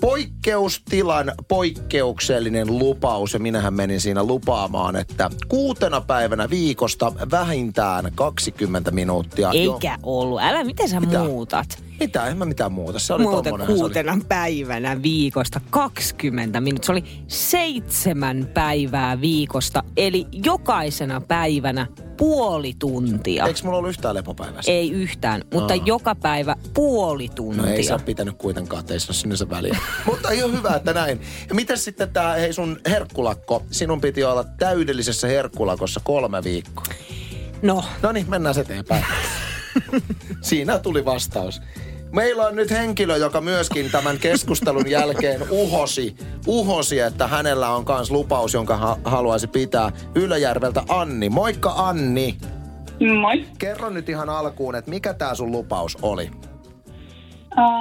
poikkeustilan 0.00 1.32
poikkeuksellinen 1.48 2.78
lupaus. 2.78 3.32
Ja 3.32 3.38
minähän 3.38 3.74
menin 3.74 4.00
siinä 4.00 4.24
lupaamaan, 4.24 4.96
että 4.96 5.30
kuutena 5.48 6.00
päivänä 6.00 6.50
viikosta 6.50 7.12
vähintään 7.30 8.12
20 8.14 8.90
minuuttia. 8.90 9.50
Eikä 9.52 9.98
ollut. 10.02 10.40
Älä, 10.40 10.64
miten 10.64 10.88
sä 10.88 11.00
Mitä? 11.00 11.18
muutat? 11.18 11.87
Mitä, 12.00 12.26
en 12.26 12.36
mä 12.36 12.44
mitään 12.44 12.72
muuta. 12.72 12.98
Se 12.98 13.12
oli 13.12 13.22
Muuten 13.22 13.44
tommonen, 13.52 13.66
se 13.66 13.72
oli- 13.72 13.80
kuutena 13.80 14.18
päivänä 14.28 15.02
viikosta 15.02 15.60
20 15.70 16.60
minuuttia. 16.60 16.86
Se 16.86 16.92
oli 16.92 17.04
seitsemän 17.28 18.50
päivää 18.54 19.20
viikosta, 19.20 19.82
eli 19.96 20.26
jokaisena 20.44 21.20
päivänä 21.20 21.86
puoli 22.16 22.74
tuntia. 22.78 23.46
Eikö 23.46 23.60
mulla 23.64 23.78
ollut 23.78 23.90
yhtään 23.90 24.14
lepopäivää? 24.14 24.60
Ei 24.66 24.90
yhtään, 24.90 25.42
mutta 25.54 25.74
Aa. 25.74 25.80
joka 25.84 26.14
päivä 26.14 26.56
puoli 26.74 27.28
tuntia. 27.34 27.62
No 27.62 27.68
ei 27.68 27.82
se 27.82 27.92
ole 27.94 28.02
pitänyt 28.02 28.34
kuitenkaan, 28.38 28.80
että 28.80 28.94
ei 28.94 29.00
se 29.00 29.06
ole 29.10 29.16
sinänsä 29.16 29.50
väliä. 29.50 29.78
Mutta 30.06 30.30
ihan 30.30 30.52
hyvä, 30.52 30.74
että 30.76 30.92
näin. 30.92 31.20
Ja 31.48 31.54
miten 31.54 31.78
sitten 31.78 32.10
tämä, 32.12 32.32
hei 32.32 32.52
sun 32.52 32.80
herkkulakko, 32.88 33.62
sinun 33.70 34.00
piti 34.00 34.24
olla 34.24 34.44
täydellisessä 34.44 35.26
herkkulakossa 35.26 36.00
kolme 36.04 36.44
viikkoa. 36.44 36.84
No, 37.62 37.84
No 38.02 38.12
niin, 38.12 38.30
mennään 38.30 38.58
eteenpäin. 38.58 39.04
Siinä 40.40 40.78
tuli 40.78 41.04
vastaus. 41.04 41.60
Meillä 42.12 42.46
on 42.46 42.56
nyt 42.56 42.70
henkilö, 42.70 43.16
joka 43.16 43.40
myöskin 43.40 43.90
tämän 43.90 44.18
keskustelun 44.18 44.90
jälkeen 44.90 45.40
uhosi, 45.50 46.16
uhosi 46.46 47.00
että 47.00 47.26
hänellä 47.26 47.68
on 47.70 47.84
myös 47.88 48.10
lupaus, 48.10 48.54
jonka 48.54 48.76
ha- 48.76 48.98
haluaisi 49.04 49.46
pitää 49.46 49.92
Ylöjärveltä 50.14 50.82
Anni. 50.88 51.28
Moikka 51.28 51.70
Anni. 51.76 52.34
Moi. 53.20 53.44
Kerro 53.58 53.90
nyt 53.90 54.08
ihan 54.08 54.28
alkuun, 54.28 54.74
että 54.74 54.90
mikä 54.90 55.14
tämä 55.14 55.34
sun 55.34 55.52
lupaus 55.52 55.98
oli? 56.02 56.30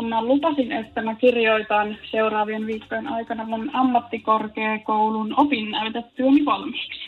Mä 0.09 0.25
lupasin, 0.25 0.71
että 0.71 1.01
mä 1.01 1.15
kirjoitan 1.15 1.97
seuraavien 2.11 2.67
viikkojen 2.67 3.07
aikana 3.07 3.45
mun 3.45 3.69
ammattikorkeakoulun 3.73 5.33
opinnäytetyöni 5.37 6.45
valmiiksi. 6.45 7.06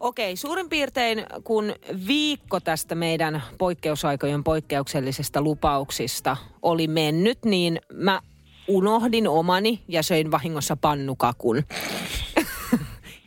Okei. 0.00 0.36
Suurin 0.36 0.68
piirtein 0.68 1.26
kun 1.44 1.74
viikko 2.06 2.60
tästä 2.60 2.94
meidän 2.94 3.42
poikkeusaikojen 3.58 4.44
poikkeuksellisesta 4.44 5.42
lupauksista 5.42 6.36
oli 6.62 6.86
mennyt, 6.86 7.38
niin 7.44 7.80
mä 7.92 8.20
unohdin 8.68 9.28
omani 9.28 9.80
ja 9.88 10.02
söin 10.02 10.30
vahingossa 10.30 10.76
pannukakun. 10.76 11.64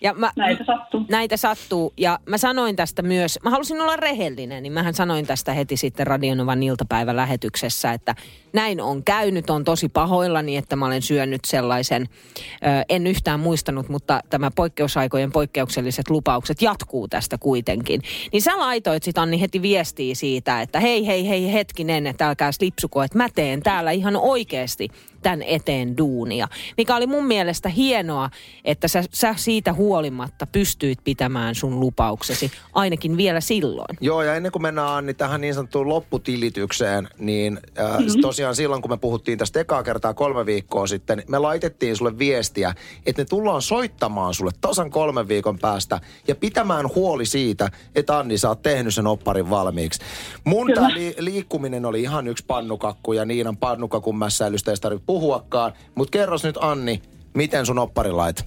Ja 0.03 0.13
mä, 0.13 0.31
Näitä 0.35 0.63
sattuu. 0.63 1.05
Näitä 1.09 1.37
sattuu. 1.37 1.93
Ja 1.97 2.19
mä 2.25 2.37
sanoin 2.37 2.75
tästä 2.75 3.01
myös, 3.01 3.39
mä 3.43 3.49
halusin 3.49 3.81
olla 3.81 3.95
rehellinen, 3.95 4.63
niin 4.63 4.73
mähän 4.73 4.93
sanoin 4.93 5.27
tästä 5.27 5.53
heti 5.53 5.77
sitten 5.77 6.07
Radionovan 6.07 6.63
iltapäivälähetyksessä, 6.63 7.93
että 7.93 8.15
näin 8.53 8.81
on 8.81 9.03
käynyt, 9.03 9.49
on 9.49 9.63
tosi 9.63 9.89
pahoillani, 9.89 10.57
että 10.57 10.75
mä 10.75 10.85
olen 10.85 11.01
syönyt 11.01 11.41
sellaisen, 11.45 12.01
ö, 12.01 12.45
en 12.89 13.07
yhtään 13.07 13.39
muistanut, 13.39 13.89
mutta 13.89 14.19
tämä 14.29 14.51
poikkeusaikojen 14.55 15.31
poikkeukselliset 15.31 16.09
lupaukset 16.09 16.61
jatkuu 16.61 17.07
tästä 17.07 17.37
kuitenkin. 17.37 18.01
Niin 18.31 18.41
sä 18.41 18.59
laitoit 18.59 19.03
sit 19.03 19.17
Anni 19.17 19.41
heti 19.41 19.61
viestiä 19.61 20.15
siitä, 20.15 20.61
että 20.61 20.79
hei 20.79 21.07
hei 21.07 21.29
hei 21.29 21.53
hetkinen, 21.53 22.07
että 22.07 22.27
älkää 22.27 22.51
lipsuko, 22.61 23.03
että 23.03 23.17
mä 23.17 23.29
teen 23.35 23.63
täällä 23.63 23.91
ihan 23.91 24.15
oikeasti 24.15 24.89
tämän 25.23 25.41
eteen 25.41 25.97
duunia. 25.97 26.47
Mikä 26.77 26.95
oli 26.95 27.07
mun 27.07 27.25
mielestä 27.25 27.69
hienoa, 27.69 28.29
että 28.65 28.87
sä, 28.87 29.03
sä 29.13 29.33
siitä 29.37 29.73
huolimatta 29.73 30.47
pystyit 30.47 30.99
pitämään 31.03 31.55
sun 31.55 31.79
lupauksesi, 31.79 32.51
ainakin 32.73 33.17
vielä 33.17 33.41
silloin. 33.41 33.97
Joo, 34.01 34.23
ja 34.23 34.35
ennen 34.35 34.51
kuin 34.51 34.61
mennään 34.61 34.89
Anni 34.89 35.13
tähän 35.13 35.41
niin 35.41 35.53
sanottuun 35.53 35.89
lopputilitykseen, 35.89 37.07
niin 37.19 37.59
äh, 37.79 37.99
mm-hmm. 37.99 38.21
tosiaan 38.21 38.55
silloin, 38.55 38.81
kun 38.81 38.91
me 38.91 38.97
puhuttiin 38.97 39.37
tästä 39.37 39.59
ekaa 39.59 39.83
kertaa 39.83 40.13
kolme 40.13 40.45
viikkoa 40.45 40.87
sitten, 40.87 41.23
me 41.27 41.39
laitettiin 41.39 41.95
sulle 41.95 42.17
viestiä, 42.17 42.73
että 43.05 43.21
ne 43.21 43.25
tullaan 43.25 43.61
soittamaan 43.61 44.33
sulle 44.33 44.51
tasan 44.61 44.91
kolmen 44.91 45.27
viikon 45.27 45.59
päästä 45.59 45.99
ja 46.27 46.35
pitämään 46.35 46.89
huoli 46.95 47.25
siitä, 47.25 47.69
että 47.95 48.17
Anni, 48.17 48.37
sä 48.37 48.49
oot 48.49 48.61
tehnyt 48.61 48.93
sen 48.93 49.07
opparin 49.07 49.49
valmiiksi. 49.49 50.01
Mun 50.43 50.67
Kyllä. 50.67 50.81
tää 50.81 50.93
li- 50.93 51.15
liikkuminen 51.19 51.85
oli 51.85 52.01
ihan 52.01 52.27
yksi 52.27 52.45
pannukakku 52.47 53.13
ja 53.13 53.25
Niinan 53.25 53.57
pannukakun 53.57 54.17
mässäilystä 54.17 54.71
ei 54.71 54.77
tarvitse 54.77 55.05
puhuakaan. 55.13 55.73
Mutta 55.95 56.17
kerros 56.17 56.43
nyt 56.43 56.57
Anni, 56.61 57.01
miten 57.33 57.65
sun 57.65 57.79
oppari 57.79 58.11
lait? 58.11 58.45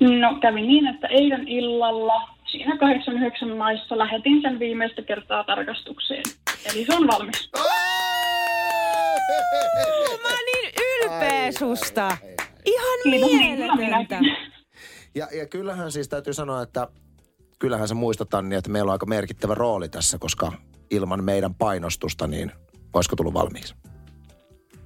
No 0.00 0.40
kävi 0.40 0.62
niin, 0.62 0.86
että 0.86 1.06
eilen 1.06 1.48
illalla 1.48 2.28
siinä 2.50 2.74
8-9 3.52 3.56
maissa 3.56 3.98
lähetin 3.98 4.42
sen 4.42 4.58
viimeistä 4.58 5.02
kertaa 5.02 5.44
tarkastukseen. 5.44 6.22
Eli 6.70 6.84
se 6.84 6.94
on 6.94 7.06
valmis. 7.06 7.50
Mä 7.56 7.62
oon 10.28 10.38
niin 10.52 10.72
ylpeä 11.02 11.52
susta. 11.58 12.16
Ihan 12.64 12.98
mieletöntä. 13.04 14.20
Ja, 15.14 15.28
ja 15.38 15.46
kyllähän 15.46 15.92
siis 15.92 16.08
täytyy 16.08 16.34
sanoa, 16.34 16.62
että 16.62 16.88
kyllähän 17.58 17.88
sä 17.88 17.94
muistat 17.94 18.34
Anni, 18.34 18.56
että 18.56 18.70
meillä 18.70 18.88
on 18.88 18.92
aika 18.92 19.06
merkittävä 19.06 19.54
rooli 19.54 19.88
tässä, 19.88 20.18
koska 20.18 20.52
ilman 20.90 21.24
meidän 21.24 21.54
painostusta, 21.54 22.26
niin 22.26 22.52
olisiko 22.94 23.16
tullut 23.16 23.34
valmiiksi? 23.34 23.74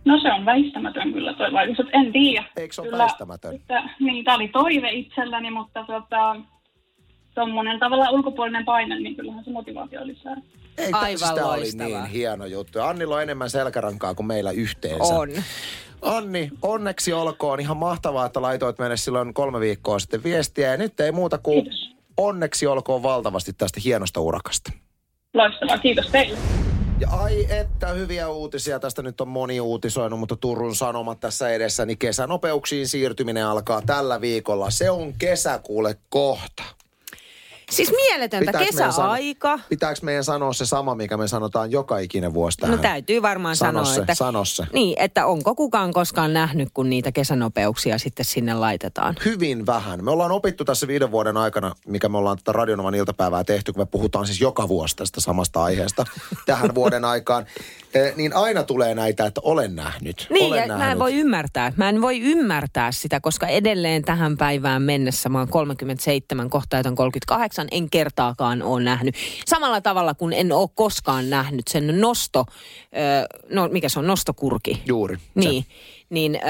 No 0.04 0.20
se 0.22 0.32
on 0.32 0.44
väistämätön 0.44 1.12
kyllä 1.12 1.34
toi 1.34 1.52
vaikutus. 1.52 1.86
En 1.92 2.12
tiedä. 2.12 2.44
Eikö 2.56 2.74
se 2.74 2.80
ole 2.80 2.90
Kyllä, 2.90 3.02
väistämätön? 3.02 3.54
Että, 3.54 3.82
niin, 4.00 4.24
tämä 4.24 4.34
oli 4.34 4.48
toive 4.48 4.90
itselläni, 4.90 5.50
mutta 5.50 5.84
tota, 5.86 6.36
tuommoinen 7.34 7.78
tavallaan 7.78 8.14
ulkopuolinen 8.14 8.64
paine, 8.64 9.00
niin 9.00 9.16
kyllähän 9.16 9.44
se 9.44 9.50
motivaatio 9.50 10.06
lisää. 10.06 10.36
Ei, 10.78 10.90
Aivan 10.92 11.18
sitä 11.18 11.46
oli 11.46 11.56
loistavaa. 11.58 11.86
niin 12.02 12.04
hieno 12.12 12.46
juttu. 12.46 12.80
Annilla 12.80 13.14
on 13.16 13.22
enemmän 13.22 13.50
selkärankaa 13.50 14.14
kuin 14.14 14.26
meillä 14.26 14.50
yhteensä. 14.50 15.14
On. 15.14 15.28
Anni, 16.02 16.50
onneksi 16.62 17.12
olkoon. 17.12 17.60
Ihan 17.60 17.76
mahtavaa, 17.76 18.26
että 18.26 18.42
laitoit 18.42 18.78
meille 18.78 18.96
silloin 18.96 19.34
kolme 19.34 19.60
viikkoa 19.60 19.98
sitten 19.98 20.24
viestiä. 20.24 20.70
Ja 20.70 20.76
nyt 20.76 21.00
ei 21.00 21.12
muuta 21.12 21.38
kuin 21.38 21.62
Kiitos. 21.62 21.90
onneksi 22.16 22.66
olkoon 22.66 23.02
valtavasti 23.02 23.52
tästä 23.52 23.80
hienosta 23.84 24.20
urakasta. 24.20 24.72
Loistavaa, 25.34 25.78
kiitos 25.78 26.06
teille. 26.06 26.38
Ja 27.02 27.08
ai 27.10 27.46
että 27.50 27.88
hyviä 27.88 28.28
uutisia. 28.28 28.80
Tästä 28.80 29.02
nyt 29.02 29.20
on 29.20 29.28
moni 29.28 29.60
uutisoinut, 29.60 30.18
mutta 30.18 30.36
Turun 30.36 30.74
Sanomat 30.74 31.20
tässä 31.20 31.50
edessä. 31.50 31.86
Niin 31.86 31.98
kesänopeuksiin 31.98 32.88
siirtyminen 32.88 33.46
alkaa 33.46 33.82
tällä 33.86 34.20
viikolla. 34.20 34.70
Se 34.70 34.90
on 34.90 35.12
kesäkuule 35.18 35.96
kohta. 36.08 36.62
Siis 37.72 37.92
mieletöntä 37.92 38.52
pitääks 38.52 38.66
kesäaika. 38.70 39.48
Meidän, 39.48 39.68
pitääkö 39.68 40.00
meidän 40.02 40.24
sanoa 40.24 40.52
se 40.52 40.66
sama, 40.66 40.94
mikä 40.94 41.16
me 41.16 41.28
sanotaan 41.28 41.70
joka 41.70 41.98
ikinen 41.98 42.34
vuosi 42.34 42.58
no 42.60 42.66
tähän? 42.66 42.76
No 42.76 42.82
täytyy 42.82 43.22
varmaan 43.22 43.56
sanoa, 43.56 43.84
sanoa. 43.84 43.94
Se, 43.94 44.00
että, 44.00 44.14
sano 44.14 44.44
se. 44.44 44.66
Niin, 44.72 44.96
että 44.98 45.26
onko 45.26 45.54
kukaan 45.54 45.92
koskaan 45.92 46.32
nähnyt, 46.32 46.68
kun 46.74 46.90
niitä 46.90 47.12
kesänopeuksia 47.12 47.98
sitten 47.98 48.24
sinne 48.24 48.54
laitetaan? 48.54 49.16
Hyvin 49.24 49.66
vähän. 49.66 50.04
Me 50.04 50.10
ollaan 50.10 50.32
opittu 50.32 50.64
tässä 50.64 50.88
viiden 50.88 51.10
vuoden 51.10 51.36
aikana, 51.36 51.74
mikä 51.86 52.08
me 52.08 52.18
ollaan 52.18 52.38
tätä 52.38 52.52
Radionovan 52.52 52.94
iltapäivää 52.94 53.44
tehty, 53.44 53.72
kun 53.72 53.82
me 53.82 53.86
puhutaan 53.86 54.26
siis 54.26 54.40
joka 54.40 54.68
vuosi 54.68 54.96
tästä 54.96 55.20
samasta 55.20 55.64
aiheesta 55.64 56.04
tähän 56.46 56.74
vuoden 56.74 57.04
aikaan. 57.04 57.46
Eh, 57.94 58.16
niin 58.16 58.36
aina 58.36 58.62
tulee 58.62 58.94
näitä, 58.94 59.26
että 59.26 59.40
olen 59.44 59.76
nähnyt. 59.76 60.26
Niin, 60.30 60.46
olen 60.46 60.60
ja 60.60 60.66
nähnyt. 60.66 60.86
mä 60.86 60.92
en 60.92 60.98
voi 60.98 61.14
ymmärtää. 61.14 61.72
Mä 61.76 61.88
en 61.88 62.02
voi 62.02 62.20
ymmärtää 62.20 62.92
sitä, 62.92 63.20
koska 63.20 63.46
edelleen 63.46 64.02
tähän 64.02 64.36
päivään 64.36 64.82
mennessä 64.82 65.28
mä 65.28 65.38
oon 65.38 65.48
37, 65.48 66.50
kohta 66.50 66.76
38 66.94 67.61
kahdeksan 67.62 67.68
en 67.70 67.90
kertaakaan 67.90 68.62
ole 68.62 68.82
nähnyt. 68.82 69.14
Samalla 69.46 69.80
tavalla 69.80 70.14
kuin 70.14 70.32
en 70.32 70.52
ole 70.52 70.68
koskaan 70.74 71.30
nähnyt 71.30 71.68
sen 71.68 72.00
nosto, 72.00 72.44
no 73.50 73.68
mikä 73.68 73.88
se 73.88 73.98
on, 73.98 74.06
nostokurki. 74.06 74.82
Juuri. 74.86 75.16
Niin, 75.34 75.62
se. 75.62 75.68
niin, 76.10 76.32
niin 76.32 76.40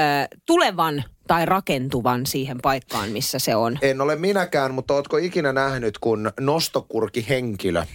tulevan 0.45 1.03
tai 1.27 1.45
rakentuvan 1.45 2.25
siihen 2.25 2.57
paikkaan, 2.61 3.09
missä 3.09 3.39
se 3.39 3.55
on. 3.55 3.77
En 3.81 4.01
ole 4.01 4.15
minäkään, 4.15 4.73
mutta 4.73 4.93
ootko 4.93 5.17
ikinä 5.17 5.53
nähnyt, 5.53 5.97
kun 5.97 6.31
nostokurki 6.39 7.25
henkilö 7.29 7.85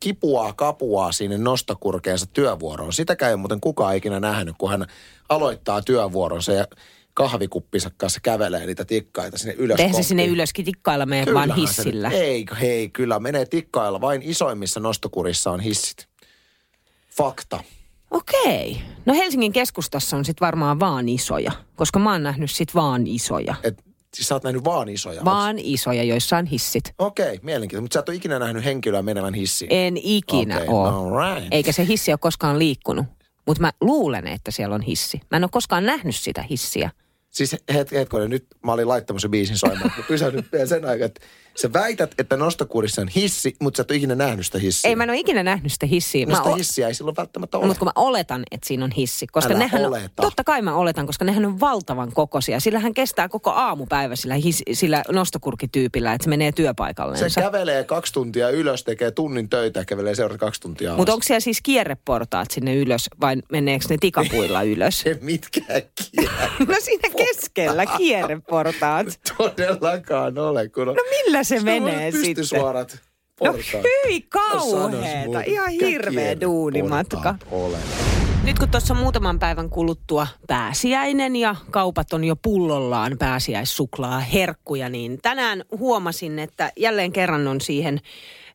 kipuaa 0.00 0.52
kapuaa 0.52 1.12
sinne 1.12 1.38
nostokurkeensa 1.38 2.26
työvuoroon. 2.26 2.92
Sitäkään 2.92 3.30
ei 3.30 3.36
muuten 3.36 3.60
kukaan 3.60 3.96
ikinä 3.96 4.20
nähnyt, 4.20 4.54
kun 4.58 4.70
hän 4.70 4.86
aloittaa 5.28 5.82
työvuoronsa 5.82 6.52
ja 6.52 6.64
kahvikuppinsa 7.16 7.90
kanssa 7.96 8.20
kävelee 8.22 8.66
niitä 8.66 8.84
tikkaita 8.84 9.38
sinne 9.38 9.54
ylös. 9.58 9.76
Tehdään 9.76 10.02
se 10.04 10.08
sinne 10.08 10.26
ylöskin 10.26 10.64
tikkailla 10.64 11.06
menee 11.06 11.34
vaan 11.34 11.48
se 11.48 11.54
hissillä. 11.56 12.08
nyt- 12.08 12.18
Ei, 12.18 12.46
hei, 12.60 12.88
kyllä 12.88 13.18
menee 13.18 13.46
tikkailla. 13.46 14.00
Vain 14.00 14.22
isoimmissa 14.22 14.80
nostokurissa 14.80 15.50
on 15.50 15.60
hissit. 15.60 16.08
Fakta. 17.16 17.60
Okei. 18.10 18.80
No 19.06 19.14
Helsingin 19.14 19.52
keskustassa 19.52 20.16
on 20.16 20.24
sitten 20.24 20.46
varmaan 20.46 20.80
vaan 20.80 21.08
isoja, 21.08 21.52
koska 21.76 21.98
mä 21.98 22.12
oon 22.12 22.22
nähnyt 22.22 22.50
sit 22.50 22.74
vaan 22.74 23.06
isoja. 23.06 23.54
Et, 23.62 23.84
siis 24.14 24.28
sä 24.28 24.34
oot 24.34 24.44
nähnyt 24.44 24.64
vaan 24.64 24.88
isoja. 24.88 25.24
Vaan 25.24 25.58
isoja, 25.58 26.02
joissa 26.02 26.36
on 26.36 26.46
hissit. 26.46 26.94
Okei, 26.98 27.38
mielenkiintoista. 27.42 27.82
Mutta 27.82 27.94
sä 27.94 28.00
et 28.00 28.08
ole 28.08 28.16
ikinä 28.16 28.38
nähnyt 28.38 28.64
henkilöä 28.64 29.02
menevän 29.02 29.34
hissiin. 29.34 29.72
En 29.72 29.96
ikinä 29.96 30.56
Okei, 30.56 30.68
ole. 30.68 31.34
right. 31.34 31.48
Eikä 31.50 31.72
se 31.72 31.86
hissi 31.86 32.12
ole 32.12 32.18
koskaan 32.18 32.58
liikkunut. 32.58 33.06
Mutta 33.46 33.60
mä 33.60 33.72
luulen, 33.80 34.26
että 34.26 34.50
siellä 34.50 34.74
on 34.74 34.82
hissi. 34.82 35.20
Mä 35.30 35.36
en 35.36 35.44
ole 35.44 35.50
koskaan 35.52 35.86
nähnyt 35.86 36.16
sitä 36.16 36.42
hissiä. 36.42 36.90
Siis 37.36 37.56
het, 37.74 37.92
hetkonen, 37.92 38.30
nyt 38.30 38.46
mä 38.64 38.72
olin 38.72 38.88
laittamassa 38.88 39.28
biisin 39.28 39.58
soimaan. 39.58 39.90
Mä 39.96 40.02
pysähdyn 40.08 40.44
vielä 40.52 40.66
sen 40.66 40.84
aikaa, 40.84 41.06
että 41.06 41.20
sä 41.56 41.72
väität, 41.72 42.14
että 42.18 42.36
nostokurissa 42.36 43.02
on 43.02 43.08
hissi, 43.08 43.56
mutta 43.60 43.76
sä 43.76 43.80
et 43.82 43.90
ole 43.90 43.96
ikinä 43.96 44.14
nähnyt 44.14 44.46
sitä 44.46 44.58
hissiä. 44.58 44.88
Ei, 44.88 44.96
mä 44.96 45.02
en 45.04 45.10
ole 45.10 45.18
ikinä 45.18 45.42
nähnyt 45.42 45.72
sitä 45.72 45.86
hissiä. 45.86 46.26
No 46.26 46.30
Mä 46.30 46.36
sitä 46.36 46.48
o- 46.48 46.54
hissiä 46.54 46.88
ei 46.88 46.94
silloin 46.94 47.16
välttämättä 47.16 47.58
ole. 47.58 47.66
mutta 47.66 47.78
kun 47.78 47.86
mä 47.86 47.92
oletan, 47.96 48.42
että 48.50 48.66
siinä 48.68 48.84
on 48.84 48.90
hissi, 48.90 49.26
koska 49.26 49.50
Älä 49.50 49.58
nehän 49.58 49.86
oleta. 49.86 50.04
on, 50.04 50.10
totta 50.26 50.44
kai 50.44 50.62
mä 50.62 50.74
oletan, 50.76 51.06
koska 51.06 51.24
nehän 51.24 51.44
on 51.44 51.60
valtavan 51.60 52.12
kokoisia. 52.12 52.60
Sillähän 52.60 52.94
kestää 52.94 53.28
koko 53.28 53.50
aamupäivä 53.50 54.16
sillä, 54.16 54.34
his, 54.34 54.62
sillä 54.72 55.02
nostokurkityypillä, 55.12 56.12
että 56.12 56.24
se 56.24 56.30
menee 56.30 56.52
työpaikalleen. 56.52 57.30
Se 57.30 57.40
kävelee 57.40 57.84
kaksi 57.84 58.12
tuntia 58.12 58.50
ylös, 58.50 58.84
tekee 58.84 59.10
tunnin 59.10 59.48
töitä 59.48 59.80
ja 59.80 59.84
kävelee 59.84 60.14
seuraavat 60.14 60.40
kaksi 60.40 60.60
tuntia 60.60 60.90
alas. 60.90 60.98
Mutta 60.98 61.12
onko 61.12 61.22
siellä 61.22 61.40
siis 61.40 61.62
kierreportaat 61.62 62.50
sinne 62.50 62.74
ylös 62.76 63.06
vai 63.20 63.36
meneekö 63.52 63.84
ne 63.90 63.96
tikapuilla 64.00 64.62
ylös? 64.72 65.00
Se 65.00 65.18
mitkään 65.20 65.82
kierre 65.94 66.48
No 66.68 66.74
siinä 66.80 67.08
keskellä 67.26 67.86
kierreportaat. 67.98 69.06
todellakaan 69.38 70.38
ole. 70.38 70.68
Kun 70.68 70.88
on... 70.88 70.94
No 70.94 71.02
millä 71.10 71.44
se 71.44 71.60
menee 71.60 72.10
sitten? 72.10 72.34
pystysuorat 72.34 72.92
No 72.92 73.52
portaat. 73.52 73.84
hyi 73.84 74.26
Sanois 74.70 74.92
kauheeta. 74.92 75.40
Ihan 75.40 75.70
hirveä 75.70 76.40
duunimatka. 76.40 77.34
Nyt 78.44 78.58
kun 78.58 78.68
tuossa 78.70 78.94
muutaman 78.94 79.38
päivän 79.38 79.70
kuluttua 79.70 80.26
pääsiäinen 80.46 81.36
ja 81.36 81.56
kaupat 81.70 82.12
on 82.12 82.24
jo 82.24 82.36
pullollaan 82.36 83.16
pääsiäissuklaa 83.18 84.20
herkkuja, 84.20 84.88
niin 84.88 85.18
tänään 85.22 85.62
huomasin, 85.78 86.38
että 86.38 86.72
jälleen 86.76 87.12
kerran 87.12 87.48
on 87.48 87.60
siihen 87.60 88.00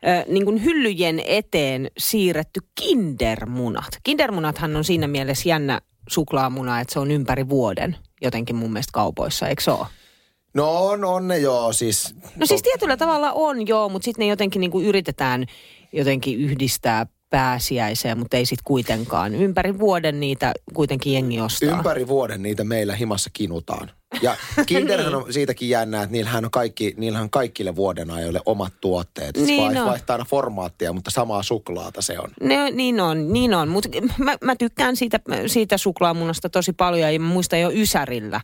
ö, 0.07 0.31
niin 0.31 0.45
kuin 0.45 0.63
hyllyjen 0.63 1.21
eteen 1.25 1.87
siirretty 1.97 2.59
kindermunat. 2.81 3.89
Kindermunathan 4.03 4.75
on 4.75 4.83
siinä 4.83 5.07
mielessä 5.07 5.49
jännä 5.49 5.81
suklaamuna, 6.09 6.79
että 6.79 6.93
se 6.93 6.99
on 6.99 7.11
ympäri 7.11 7.49
vuoden 7.49 7.95
jotenkin 8.21 8.55
mun 8.55 8.71
mielestä 8.73 8.91
kaupoissa, 8.93 9.47
eikö 9.47 9.63
se 9.63 9.71
ole? 9.71 9.87
No 10.53 10.85
on, 10.87 11.05
on 11.05 11.27
ne 11.27 11.37
joo, 11.37 11.73
siis... 11.73 12.15
No 12.35 12.45
siis 12.45 12.61
tietyllä 12.61 12.97
tavalla 12.97 13.31
on 13.31 13.67
joo, 13.67 13.89
mutta 13.89 14.05
sitten 14.05 14.23
ne 14.23 14.29
jotenkin 14.29 14.59
niin 14.59 14.71
kuin 14.71 14.85
yritetään 14.85 15.45
jotenkin 15.93 16.39
yhdistää 16.39 17.05
pääsiäiseen, 17.29 18.17
mutta 18.17 18.37
ei 18.37 18.45
sitten 18.45 18.63
kuitenkaan. 18.63 19.35
Ympäri 19.35 19.79
vuoden 19.79 20.19
niitä 20.19 20.53
kuitenkin 20.73 21.13
jengi 21.13 21.41
ostaa. 21.41 21.77
Ympäri 21.77 22.07
vuoden 22.07 22.43
niitä 22.43 22.63
meillä 22.63 22.95
himassa 22.95 23.29
kinutaan. 23.33 23.91
Ja 24.22 24.36
Kinderhän 24.65 25.15
on 25.15 25.34
siitäkin 25.34 25.70
jännää, 25.70 26.03
että 26.03 26.12
niillähän 26.12 26.46
on, 26.46 26.51
kaikki, 26.51 26.94
niillähän 26.98 27.24
on 27.24 27.30
kaikille 27.30 27.75
vuoden 27.75 28.12
ajoille 28.12 28.39
omat 28.46 28.74
tuotteet. 28.82 29.38
Niin 29.38 29.48
Niin 29.48 29.77
on. 29.82 29.86
vaihtaa 29.88 30.13
aina 30.13 30.25
formaattia, 30.25 30.94
mutta 30.94 31.12
samaa 31.12 31.44
suklaata 31.44 32.01
se 32.01 32.20
on. 32.20 32.30
Ne, 32.41 32.72
niin 32.72 33.00
on, 33.00 33.34
niin 33.34 33.53
on. 33.53 33.70
Mutta 33.70 33.89
mä, 34.18 34.36
mä 34.44 34.56
tykkään 34.56 34.96
siitä, 34.96 35.20
siitä 35.48 35.77
suklaamunasta 35.77 36.50
tosi 36.50 36.74
paljon 36.74 37.13
ja 37.13 37.20
mä 37.20 37.27
muistan 37.27 37.62
jo 37.62 37.72
Ysärillä, 37.74 38.41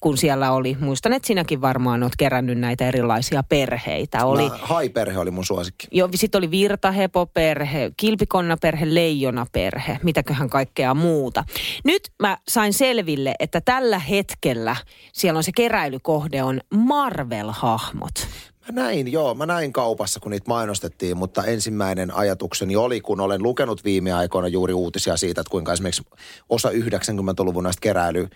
kun 0.00 0.16
siellä 0.16 0.52
oli. 0.52 0.76
Muistan, 0.80 1.12
että 1.12 1.26
sinäkin 1.26 1.60
varmaan 1.60 2.02
oot 2.02 2.12
kerännyt 2.18 2.58
näitä 2.58 2.88
erilaisia 2.88 3.42
perheitä. 3.42 4.24
Oli, 4.24 4.48
Mä, 4.48 4.58
Hai-perhe 4.62 5.18
oli 5.18 5.30
mun 5.30 5.44
suosikki. 5.44 5.86
Jo, 5.92 6.08
sitten 6.14 6.38
oli 6.38 6.50
virtahepoperhe, 6.50 7.90
kilpikonnaperhe, 7.96 8.94
leijonaperhe, 8.94 9.98
mitäköhän 10.02 10.50
kaikkea 10.50 10.94
muuta. 10.94 11.44
Nyt 11.84 12.10
mä 12.22 12.38
sain 12.48 12.72
selville, 12.72 13.34
että 13.38 13.60
tällä 13.60 13.98
hetkellä 13.98 14.76
siellä 15.12 15.38
on 15.38 15.44
se 15.44 15.52
keräilykohde 15.56 16.42
on 16.42 16.60
Marvel-hahmot. 16.74 18.26
Mä 18.60 18.82
näin, 18.82 19.12
joo, 19.12 19.34
mä 19.34 19.46
näin 19.46 19.72
kaupassa, 19.72 20.20
kun 20.20 20.30
niitä 20.30 20.48
mainostettiin, 20.48 21.16
mutta 21.16 21.44
ensimmäinen 21.44 22.14
ajatukseni 22.14 22.76
oli, 22.76 23.00
kun 23.00 23.20
olen 23.20 23.42
lukenut 23.42 23.84
viime 23.84 24.12
aikoina 24.12 24.48
juuri 24.48 24.74
uutisia 24.74 25.16
siitä, 25.16 25.40
että 25.40 25.50
kuinka 25.50 25.72
esimerkiksi 25.72 26.02
osa 26.48 26.70
90-luvun 26.70 27.64
näistä 27.64 27.80
keräily 27.80 28.28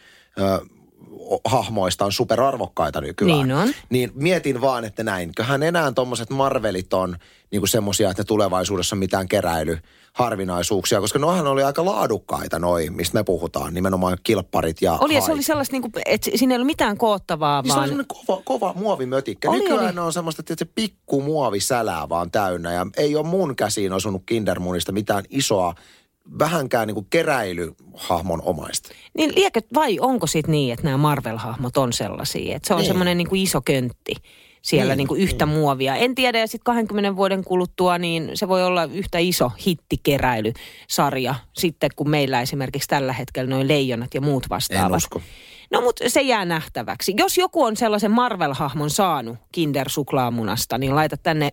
hahmoista 1.44 2.04
on 2.04 2.12
superarvokkaita 2.12 3.00
nykyään. 3.00 3.38
Niin 3.49 3.52
on. 3.52 3.68
Niin 3.90 4.12
mietin 4.14 4.61
vaan, 4.61 4.84
että 4.84 5.02
näinköhän 5.04 5.62
enää 5.62 5.92
tommoset 5.92 6.30
Marvelit 6.30 6.94
on 6.94 7.16
niinku 7.50 7.66
semmosia, 7.66 8.11
että 8.11 8.23
ne 8.23 8.25
tulevaisuudessa 8.26 8.96
mitään 8.96 9.28
keräily 9.28 9.78
harvinaisuuksia, 10.12 11.00
koska 11.00 11.18
nohan 11.18 11.46
oli 11.46 11.62
aika 11.62 11.84
laadukkaita 11.84 12.58
noi, 12.58 12.90
mistä 12.90 13.18
me 13.18 13.25
puhutaan, 13.25 13.75
nimenomaan 13.75 14.18
kilpparit 14.23 14.82
ja 14.82 14.99
Oli 15.00 15.14
ja 15.14 15.20
se 15.20 15.32
oli 15.32 15.42
sellaista, 15.42 15.75
niin 15.75 15.82
kuin, 15.82 15.92
että 16.06 16.30
siinä 16.34 16.54
ei 16.54 16.56
ollut 16.56 16.66
mitään 16.66 16.99
koottavaa, 16.99 17.62
Niin 17.62 17.70
se 17.70 17.73
on 17.73 17.76
vaan... 17.76 17.88
semmoinen 17.88 18.16
kova, 18.26 18.42
kova 18.44 18.73
muovimötikkä. 18.76 19.50
Oli, 19.50 19.58
Nykyään 19.58 19.84
oli. 19.84 19.92
ne 19.92 20.00
on 20.00 20.12
semmoista, 20.12 20.40
että 20.40 20.54
se 20.58 20.64
pikku 20.75 21.23
muovisälää 21.23 22.08
vaan 22.08 22.30
täynnä. 22.30 22.73
Ja 22.73 22.87
ei 22.96 23.16
ole 23.16 23.26
mun 23.26 23.56
käsiin 23.56 23.92
osunut 23.92 24.23
Kindermunista 24.26 24.92
mitään 24.92 25.25
isoa, 25.30 25.75
vähänkään 26.38 26.87
niin 26.87 26.95
kuin 26.95 27.07
keräilyhahmon 27.11 28.43
omaista. 28.45 28.88
Niin 29.19 29.35
liekö, 29.35 29.61
vai 29.75 29.99
onko 30.00 30.26
sitten 30.26 30.52
niin, 30.52 30.73
että 30.73 30.85
nämä 30.85 30.97
Marvel-hahmot 31.14 31.76
on 31.76 31.93
sellaisia, 31.93 32.57
että 32.57 32.66
se 32.69 32.75
on 32.75 32.81
Niin. 32.81 32.87
semmoinen 32.87 33.19
niin 33.19 33.28
kuin 33.28 33.43
iso 33.43 33.61
köntti 33.61 34.14
siellä 34.62 34.93
Niin, 34.93 34.99
niin, 34.99 35.09
kuin 35.09 35.21
yhtä 35.21 35.47
muovia. 35.47 35.97
En 35.97 36.14
tiedä, 36.14 36.38
ja 36.38 36.47
sitten 36.47 36.64
20 36.64 37.16
vuoden 37.16 37.45
kuluttua, 37.45 37.99
niin 37.99 38.31
se 38.35 38.49
voi 38.49 38.64
olla 38.64 38.85
yhtä 38.85 39.19
iso 39.19 39.50
hittikeräilysarja 39.66 41.35
sitten, 41.52 41.90
kun 41.97 42.11
meillä 42.11 42.40
esimerkiksi 42.40 42.88
tällä 42.88 43.12
hetkellä 43.12 43.50
noin 43.50 43.69
leijonat 43.69 44.14
ja 44.14 44.21
muut 44.21 44.50
vastaavat. 44.50 44.90
En 44.93 44.97
usko. 44.97 45.21
No 45.75 45.81
mutta 45.81 46.04
se 46.11 46.21
jää 46.21 46.45
nähtäväksi. 46.45 47.14
Jos 47.16 47.38
joku 47.38 47.62
on 47.62 47.76
sellaisen 47.76 48.11
Marvel-hahmon 48.11 48.90
saanut 48.90 49.37
Kinder-suklaamunasta, 49.52 50.78
niin 50.78 50.95
laita 50.95 51.16
tänne 51.16 51.50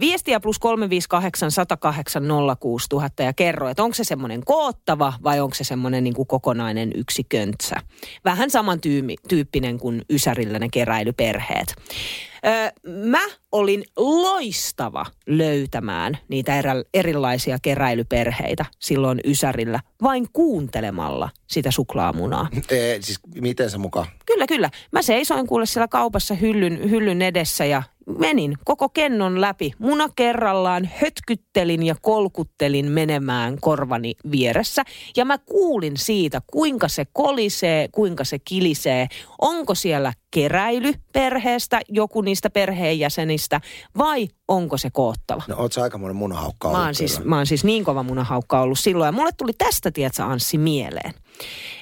viestiä 0.00 0.40
plus 0.40 0.58
358 0.58 1.50
108 1.50 2.22
06000 2.60 3.22
ja 3.22 3.32
kerro, 3.32 3.68
että 3.68 3.82
onko 3.82 3.94
se 3.94 4.04
semmoinen 4.04 4.44
koottava 4.44 5.12
vai 5.24 5.40
onko 5.40 5.54
se 5.54 5.64
semmoinen 5.64 6.04
niin 6.04 6.14
kuin 6.14 6.28
kokonainen 6.28 6.90
yksi 6.94 7.24
köntsä. 7.24 7.76
Vähän 8.24 8.50
samantyyppinen 8.50 9.78
kuin 9.78 10.02
Ysärillä 10.10 10.58
ne 10.58 10.68
keräilyperheet. 10.72 11.74
Mä 12.86 13.26
olin 13.52 13.84
loistava 13.96 15.06
löytämään 15.26 16.18
niitä 16.28 16.58
erä, 16.58 16.74
erilaisia 16.94 17.58
keräilyperheitä 17.62 18.64
silloin 18.78 19.20
Ysärillä 19.24 19.80
vain 20.02 20.26
kuuntelemalla 20.32 21.28
sitä 21.46 21.70
suklaamunaa. 21.70 22.48
E, 22.70 22.96
siis 23.00 23.20
miten 23.40 23.70
se 23.70 23.78
mukaan? 23.78 24.06
Kyllä, 24.26 24.46
kyllä. 24.46 24.70
Mä 24.92 25.02
seisoin 25.02 25.46
kuule 25.46 25.66
siellä 25.66 25.88
kaupassa 25.88 26.34
hyllyn, 26.34 26.90
hyllyn 26.90 27.22
edessä 27.22 27.64
ja 27.64 27.82
menin 28.18 28.54
koko 28.64 28.88
kennon 28.88 29.40
läpi. 29.40 29.72
Muna 29.78 30.08
kerrallaan 30.16 30.90
hötkyttelin 31.00 31.82
ja 31.82 31.94
kolkuttelin 32.00 32.86
menemään 32.86 33.56
korvani 33.60 34.14
vieressä. 34.30 34.82
Ja 35.16 35.24
mä 35.24 35.38
kuulin 35.38 35.96
siitä, 35.96 36.42
kuinka 36.46 36.88
se 36.88 37.06
kolisee, 37.12 37.88
kuinka 37.92 38.24
se 38.24 38.38
kilisee. 38.38 39.06
Onko 39.40 39.74
siellä 39.74 40.12
keräily 40.30 40.92
perheestä, 41.12 41.80
joku 41.88 42.20
niistä 42.20 42.50
perheenjäsenistä, 42.50 43.60
vai 43.98 44.28
onko 44.48 44.76
se 44.76 44.90
koottava? 44.92 45.42
No 45.48 45.56
oot 45.58 45.72
sä 45.72 45.82
aikamoinen 45.82 46.16
munahaukka 46.16 46.68
Mä 46.68 46.72
ollut 46.72 46.84
oon, 46.84 46.94
siis, 46.94 47.24
mä 47.24 47.36
oon 47.36 47.46
siis 47.46 47.64
niin 47.64 47.84
kova 47.84 48.02
munahaukka 48.02 48.60
ollut 48.60 48.78
silloin. 48.78 49.08
Ja 49.08 49.12
mulle 49.12 49.30
tuli 49.36 49.52
tästä, 49.58 49.90
tiedätkö 49.90 50.24
Anssi, 50.24 50.58
mieleen. 50.58 51.14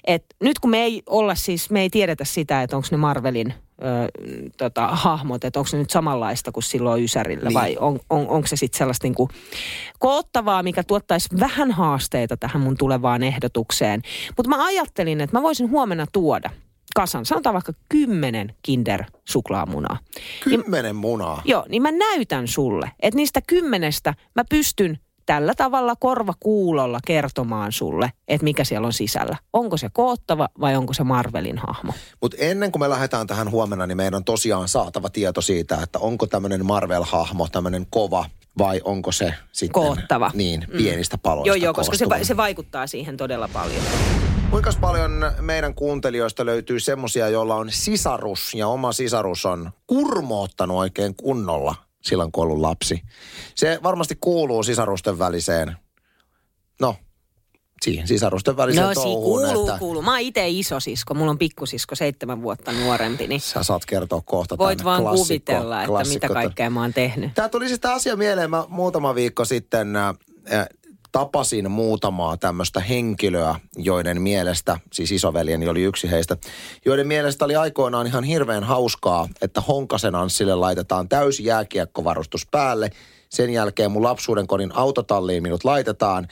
Et 0.06 0.24
nyt 0.40 0.58
kun 0.58 0.70
me 0.70 0.82
ei 0.82 1.02
olla 1.06 1.34
siis, 1.34 1.70
me 1.70 1.80
ei 1.80 1.90
tiedetä 1.90 2.24
sitä, 2.24 2.62
että 2.62 2.76
onko 2.76 2.88
ne 2.90 2.96
Marvelin 2.96 3.54
ö, 3.82 4.08
tota, 4.56 4.86
hahmot, 4.86 5.44
että 5.44 5.58
onko 5.60 5.68
se 5.68 5.76
nyt 5.76 5.90
samanlaista 5.90 6.52
kuin 6.52 6.64
silloin 6.64 7.04
Ysärillä 7.04 7.48
Niin. 7.48 7.54
vai 7.54 7.76
on, 7.80 8.00
on, 8.10 8.28
onko 8.28 8.46
se 8.46 8.56
sitten 8.56 8.78
sellaista 8.78 9.06
niinku 9.06 9.28
koottavaa, 9.98 10.62
mikä 10.62 10.82
tuottaisi 10.84 11.28
vähän 11.40 11.70
haasteita 11.70 12.36
tähän 12.36 12.62
mun 12.62 12.76
tulevaan 12.76 13.22
ehdotukseen. 13.22 14.02
Mutta 14.36 14.48
mä 14.48 14.64
ajattelin, 14.66 15.20
että 15.20 15.36
mä 15.36 15.42
voisin 15.42 15.70
huomenna 15.70 16.06
tuoda 16.12 16.50
kasan, 16.94 17.26
sanotaan 17.26 17.54
vaikka 17.54 17.72
kymmenen 17.88 18.54
Kinder-suklaamunaa. 18.62 19.96
Kymmenen 20.44 20.96
munaa. 20.96 21.42
Joo, 21.44 21.64
niin 21.68 21.82
mä 21.82 21.92
näytän 21.92 22.48
sulle, 22.48 22.90
että 23.00 23.16
niistä 23.16 23.40
kymmenestä 23.46 24.14
mä 24.34 24.44
pystyn 24.50 24.98
tällä 25.26 25.54
tavalla 25.56 25.96
korvakuulolla 25.96 26.98
kertomaan 27.06 27.72
sulle, 27.72 28.12
että 28.28 28.44
mikä 28.44 28.64
siellä 28.64 28.86
on 28.86 28.92
sisällä. 28.92 29.36
Onko 29.52 29.76
se 29.76 29.88
koottava 29.92 30.48
vai 30.60 30.76
onko 30.76 30.92
se 30.92 31.04
Marvelin 31.04 31.58
hahmo? 31.58 31.92
Mutta 32.20 32.36
ennen 32.40 32.72
kuin 32.72 32.80
me 32.80 32.90
lähdetään 32.90 33.26
tähän 33.26 33.50
huomenna, 33.50 33.86
niin 33.86 33.96
meidän 33.96 34.14
on 34.14 34.24
tosiaan 34.24 34.68
saatava 34.68 35.10
tieto 35.10 35.40
siitä, 35.40 35.78
että 35.82 35.98
onko 35.98 36.26
tämmöinen 36.26 36.66
Marvel-hahmo 36.66 37.48
tämmöinen 37.52 37.86
kova 37.90 38.24
vai 38.58 38.80
onko 38.84 39.12
se 39.12 39.34
sitten... 39.52 39.82
Koottava. 39.82 40.30
Niin, 40.34 40.66
pienistä 40.76 41.18
paloista 41.18 41.48
Joo, 41.48 41.54
joo, 41.54 41.74
koska 41.74 41.96
se, 41.96 42.08
va- 42.08 42.24
se 42.24 42.36
vaikuttaa 42.36 42.86
siihen 42.86 43.16
todella 43.16 43.48
paljon. 43.52 43.82
Kuinka 44.50 44.72
paljon 44.80 45.32
meidän 45.40 45.74
kuuntelijoista 45.74 46.46
löytyy 46.46 46.80
semmosia, 46.80 47.28
joilla 47.28 47.54
on 47.54 47.66
sisarus 47.70 48.54
ja 48.54 48.68
oma 48.68 48.92
sisarus 48.92 49.46
on 49.46 49.70
kurmoottanut 49.86 50.76
oikein 50.76 51.14
kunnolla 51.14 51.74
silloin, 52.04 52.32
kun 52.32 52.42
ollut 52.42 52.58
lapsi. 52.60 53.02
Se 53.54 53.78
varmasti 53.82 54.16
kuuluu 54.20 54.62
sisarusten 54.62 55.18
väliseen, 55.18 55.76
no, 56.80 56.96
siihen 57.82 58.08
sisarusten 58.08 58.56
väliseen 58.56 58.86
No, 58.86 58.94
touhuun, 58.94 59.24
kuuluu, 59.24 59.60
että 59.66 59.78
kuuluu. 59.78 60.02
Mä 60.02 60.10
oon 60.10 60.20
itse 60.20 60.48
isosisko, 60.48 61.14
mulla 61.14 61.30
on 61.30 61.38
pikkusisko 61.38 61.94
seitsemän 61.94 62.42
vuotta 62.42 62.72
nuorempi, 62.72 63.26
niin 63.26 63.40
sä 63.40 63.62
saat 63.62 63.84
kertoa 63.86 64.22
kohta 64.24 64.58
voit 64.58 64.84
vaan 64.84 65.02
klassikko- 65.02 65.16
kuvitella, 65.16 65.82
että 65.82 65.88
klassikko- 65.88 66.14
mitä 66.14 66.28
kaikkea 66.28 66.70
mä 66.70 66.80
oon 66.80 66.92
tehnyt. 66.94 67.34
Tämä 67.34 67.48
tuli 67.48 67.68
siis 67.68 67.80
tämä 67.80 67.94
asia 67.94 68.16
mieleen. 68.16 68.50
Mä 68.50 68.64
muutama 68.68 69.14
viikko 69.14 69.44
sitten 69.44 69.96
äh, 69.96 70.14
tapasin 71.14 71.70
muutamaa 71.70 72.36
tämmöistä 72.36 72.80
henkilöä, 72.80 73.60
joiden 73.76 74.22
mielestä, 74.22 74.78
siis 74.92 75.12
isoveljeni 75.12 75.68
oli 75.68 75.82
yksi 75.82 76.10
heistä, 76.10 76.36
joiden 76.84 77.06
mielestä 77.06 77.44
oli 77.44 77.56
aikoinaan 77.56 78.06
ihan 78.06 78.24
hirveän 78.24 78.64
hauskaa, 78.64 79.28
että 79.42 79.60
Honkasen 79.60 80.14
Anssille 80.14 80.54
laitetaan 80.54 81.08
täysi 81.08 81.44
jääkiekkovarustus 81.44 82.46
päälle. 82.50 82.90
Sen 83.28 83.50
jälkeen 83.50 83.90
mun 83.90 84.02
lapsuuden 84.02 84.46
kodin 84.46 84.76
autotalliin 84.76 85.42
minut 85.42 85.64
laitetaan. 85.64 86.28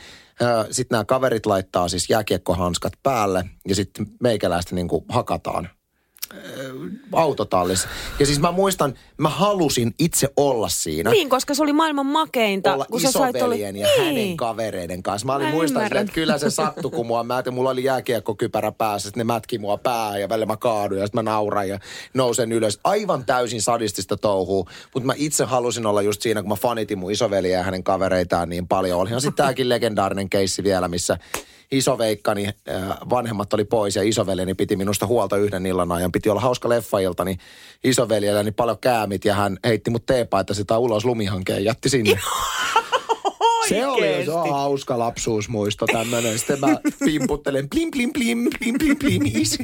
Sitten 0.71 0.95
nämä 0.95 1.05
kaverit 1.05 1.47
laittaa 1.47 1.89
siis 1.89 2.11
jääkiekkohanskat 2.11 2.93
päälle 3.03 3.45
ja 3.69 3.75
sitten 3.75 4.07
meikäläistä 4.21 4.75
niin 4.75 4.89
hakataan 5.09 5.69
autotallissa. 7.13 7.89
Ja 8.19 8.27
siis 8.27 8.41
mä 8.41 8.53
muistan, 8.53 8.95
mä 9.17 9.29
halusin 9.29 9.95
itse 9.99 10.29
olla 10.37 10.69
siinä. 10.69 11.11
Niin, 11.11 11.29
koska 11.29 11.55
se 11.55 11.63
oli 11.63 11.73
maailman 11.73 12.07
makeinta. 12.07 12.75
olla 12.75 12.85
kun 12.85 13.01
isoveljen 13.01 13.77
ja 13.77 13.87
niin. 13.97 14.07
hänen 14.07 14.37
kavereiden 14.37 15.03
kanssa. 15.03 15.27
Mä 15.27 15.35
olin 15.35 15.47
Mä 15.47 15.53
muistan, 15.53 15.83
ymmärrän. 15.83 16.03
että 16.03 16.15
kyllä 16.15 16.39
se 16.39 16.51
sattui, 16.51 16.91
kun 16.91 17.07
mua, 17.07 17.25
mä, 17.25 17.43
mulla 17.51 17.71
oli 17.71 17.85
jääkiekkokypärä 17.85 18.73
päässä, 18.73 19.09
sitten 19.09 19.21
ne 19.21 19.25
mätki 19.25 19.59
mua 19.59 19.77
pää 19.77 20.19
ja 20.19 20.29
välillä 20.29 20.47
mä 20.47 20.57
kaadun 20.57 20.99
ja 20.99 21.07
sitten 21.07 21.25
mä 21.25 21.31
nauran 21.31 21.69
ja 21.69 21.79
nousen 22.15 22.53
ylös. 22.53 22.81
Aivan 22.85 23.25
täysin 23.25 23.63
sadistista 23.63 24.17
touhuu, 24.17 24.69
mutta 24.95 25.07
mä 25.07 25.13
itse 25.17 25.45
halusin 25.45 25.87
olla 25.87 26.03
just 26.03 26.23
siinä, 26.23 26.43
kun 26.43 26.49
mä 26.49 26.57
fanitin 26.57 26.99
mun 26.99 27.13
isoveliä 27.13 27.59
ja 27.59 27.65
hänen 27.65 27.85
kavereitaan 27.85 28.49
niin 28.49 28.69
paljon. 28.69 29.01
Olihan 29.01 29.21
sitten 29.21 29.45
tääkin 29.45 29.69
legendaarinen 29.69 30.31
keissi 30.31 30.63
vielä, 30.63 30.89
missä 30.89 31.19
isoveikkani 31.73 32.47
äh, 32.47 32.55
vanhemmat 33.11 33.53
oli 33.53 33.65
pois 33.65 33.97
ja 33.97 34.03
isoveljeni 34.03 34.55
piti 34.55 34.77
minusta 34.77 35.07
huolta 35.07 35.37
yhden 35.37 35.67
illan 35.67 35.93
ajan. 35.93 36.13
Piti 36.23 36.31
olla 36.31 36.41
hauska 36.41 36.69
leffailta, 36.69 37.25
niin 37.25 37.39
isoveljelläni 37.85 38.51
paljon 38.53 38.79
käämit 38.79 39.25
ja 39.25 39.35
hän 39.35 39.59
heitti 39.65 39.91
mut 39.91 40.07
teepaita 40.07 40.55
sitä 40.55 40.79
ulos 40.79 41.05
lumihankeen 41.05 41.65
ja 41.65 41.71
jätti 41.71 41.89
sinne. 41.89 42.19
Se 43.69 43.87
oli 43.87 44.25
se 44.25 44.31
on 44.31 44.51
hauska 44.51 44.99
lapsuusmuisto 44.99 45.87
tämmönen. 45.87 46.39
Sitten 46.39 46.61
mä 46.61 46.77
pimputtelen 47.05 47.69
plim 47.69 47.91
plim 47.91 48.13
plim 48.13 48.39
plim 48.59 48.79
plim 48.79 48.99
plim. 48.99 49.23
Is. 49.35 49.59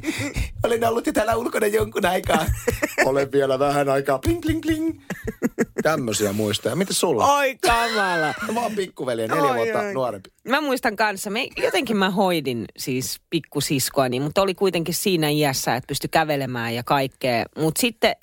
Olen 0.64 0.84
ollut 0.84 1.06
jo 1.06 1.12
täällä 1.12 1.36
ulkona 1.36 1.66
jonkun 1.66 2.06
aikaa. 2.06 2.46
Olen 3.04 3.32
vielä 3.32 3.58
vähän 3.58 3.88
aikaa 3.88 4.18
plim 4.18 4.40
plim 4.40 4.60
plim. 4.60 4.98
Tämmöisiä 5.82 6.32
muistoja. 6.32 6.76
Miten 6.76 6.94
sulla? 6.94 7.36
Oi 7.36 7.56
kamala. 7.56 8.34
Mä 8.52 8.60
oon 8.60 8.72
pikkuveli, 8.76 9.28
neljä 9.28 9.42
Oi, 9.42 9.56
vuotta 9.56 9.78
oi. 9.80 9.94
nuorempi. 9.94 10.30
Mä 10.48 10.60
muistan 10.60 10.96
kanssa, 10.96 11.30
me, 11.30 11.48
jotenkin 11.56 11.96
mä 11.96 12.10
hoidin 12.10 12.64
siis 12.76 13.20
pikkusiskoani, 13.30 14.20
mutta 14.20 14.42
oli 14.42 14.54
kuitenkin 14.54 14.94
siinä 14.94 15.28
iässä, 15.28 15.76
että 15.76 15.88
pystyi 15.88 16.08
kävelemään 16.08 16.74
ja 16.74 16.82
kaikkea. 16.82 17.44
Mutta 17.58 17.80
sitten, 17.80 18.16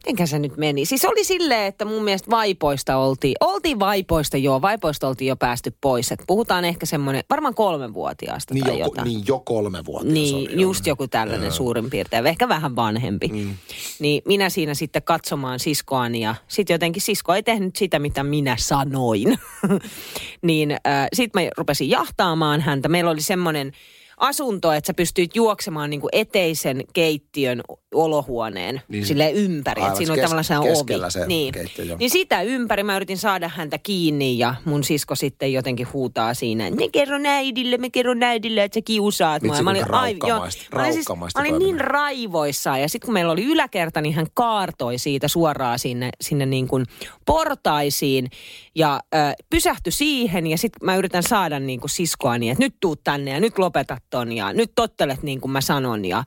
mitenkä 0.00 0.26
se 0.26 0.38
nyt 0.38 0.56
meni? 0.56 0.84
Siis 0.84 1.04
oli 1.04 1.24
silleen, 1.24 1.66
että 1.66 1.84
mun 1.84 2.04
mielestä 2.04 2.30
vaipoista 2.30 2.96
oltiin, 2.96 3.34
oltiin 3.40 3.80
vaipoista 3.80 4.36
joo, 4.36 4.62
vaipoista 4.62 5.08
oltiin 5.08 5.28
jo 5.28 5.36
päästy 5.36 5.74
pois. 5.80 6.12
Et 6.12 6.24
puhutaan 6.26 6.64
ehkä 6.64 6.86
semmoinen, 6.86 7.24
varmaan 7.30 7.54
kolmenvuotiaasta 7.54 8.54
Niin 8.54 8.64
tai 8.64 8.78
jo, 8.78 8.86
jotain. 8.86 9.04
niin 9.04 9.22
jo 9.28 9.38
kolme 9.38 9.84
vuotta. 9.84 10.12
Niin, 10.12 10.60
just 10.60 10.86
joku 10.86 11.08
tällainen 11.08 11.52
suurin 11.52 11.90
piirtein, 11.90 12.26
ehkä 12.26 12.48
vähän 12.48 12.76
vanhempi. 12.76 13.28
Mm. 13.28 13.54
Niin 13.98 14.22
minä 14.24 14.50
siinä 14.50 14.74
sitten 14.74 15.02
katsomaan 15.02 15.58
siskoani 15.58 16.20
ja 16.20 16.34
sitten 16.48 16.74
jotenkin 16.74 17.02
sisko 17.02 17.34
ei 17.34 17.42
tehnyt 17.42 17.76
sitä, 17.76 17.98
mitä 17.98 18.24
minä 18.24 18.56
sanoin. 18.58 19.38
niin 20.42 20.70
äh, 20.70 21.08
sitten 21.12 21.42
mä 21.42 21.50
rupesin 21.56 21.90
jahtaamaan 21.90 22.60
häntä. 22.60 22.88
Meillä 22.88 23.10
oli 23.10 23.20
semmoinen 23.20 23.72
asunto, 24.20 24.72
että 24.72 24.86
sä 24.86 24.94
pystyit 24.94 25.36
juoksemaan 25.36 25.90
niin 25.90 26.00
kuin 26.00 26.08
eteisen 26.12 26.84
keittiön 26.92 27.60
olohuoneen 27.94 28.80
Niin. 28.88 29.06
sille 29.06 29.30
ympäri. 29.30 29.82
Aivan, 29.82 29.96
siinä 29.96 30.12
oli 30.12 30.20
kes- 30.20 30.24
tavallaan 30.24 30.44
se 30.44 30.58
ovi. 30.58 31.10
se 31.10 31.26
niin. 31.26 31.52
keittiö, 31.52 31.84
joo. 31.84 31.96
niin 31.98 32.10
sitä 32.10 32.42
ympäri 32.42 32.82
mä 32.82 32.96
yritin 32.96 33.18
saada 33.18 33.48
häntä 33.48 33.78
kiinni 33.78 34.38
ja 34.38 34.54
mun 34.64 34.84
sisko 34.84 35.14
sitten 35.14 35.52
jotenkin 35.52 35.86
huutaa 35.92 36.34
siinä, 36.34 36.66
että 36.66 36.80
me 36.80 36.88
kerron 36.88 37.26
äidille, 37.26 37.76
me 37.78 37.90
kerron 37.90 38.22
äidille, 38.22 38.64
että 38.64 38.74
sä 38.76 38.82
kiusaat 38.84 39.42
mua. 39.42 39.52
Vitsi, 39.52 39.62
mä 39.62 39.70
olin, 39.70 39.94
ai- 39.94 40.12
raukkamaista- 40.12 40.76
mä 40.76 40.82
olin, 40.82 40.92
siis, 40.92 41.06
mä 41.34 41.40
olin 41.40 41.58
niin 41.58 41.80
raivoissaan 41.80 42.80
ja 42.80 42.88
sitten 42.88 43.06
kun 43.06 43.12
meillä 43.14 43.32
oli 43.32 43.44
yläkerta, 43.44 44.00
niin 44.00 44.14
hän 44.14 44.26
kaartoi 44.34 44.98
siitä 44.98 45.28
suoraan 45.28 45.78
sinne, 45.78 46.10
sinne 46.20 46.46
niin 46.46 46.68
kuin 46.68 46.86
portaisiin 47.26 48.30
ja 48.74 49.00
äh, 49.14 49.34
pysähtyi 49.50 49.92
siihen 49.92 50.46
ja 50.46 50.58
sitten 50.58 50.86
mä 50.86 50.96
yritän 50.96 51.22
saada 51.22 51.60
niin 51.60 51.80
kuin 51.80 51.90
siskoani, 51.90 52.50
että 52.50 52.64
nyt 52.64 52.74
tuut 52.80 53.00
tänne 53.04 53.30
ja 53.30 53.40
nyt 53.40 53.58
lopetat 53.58 54.02
ton 54.10 54.32
ja 54.32 54.52
nyt 54.52 54.72
tottelet 54.74 55.22
niin 55.22 55.40
kuin 55.40 55.52
mä 55.52 55.60
sanon 55.60 56.04
ja, 56.04 56.24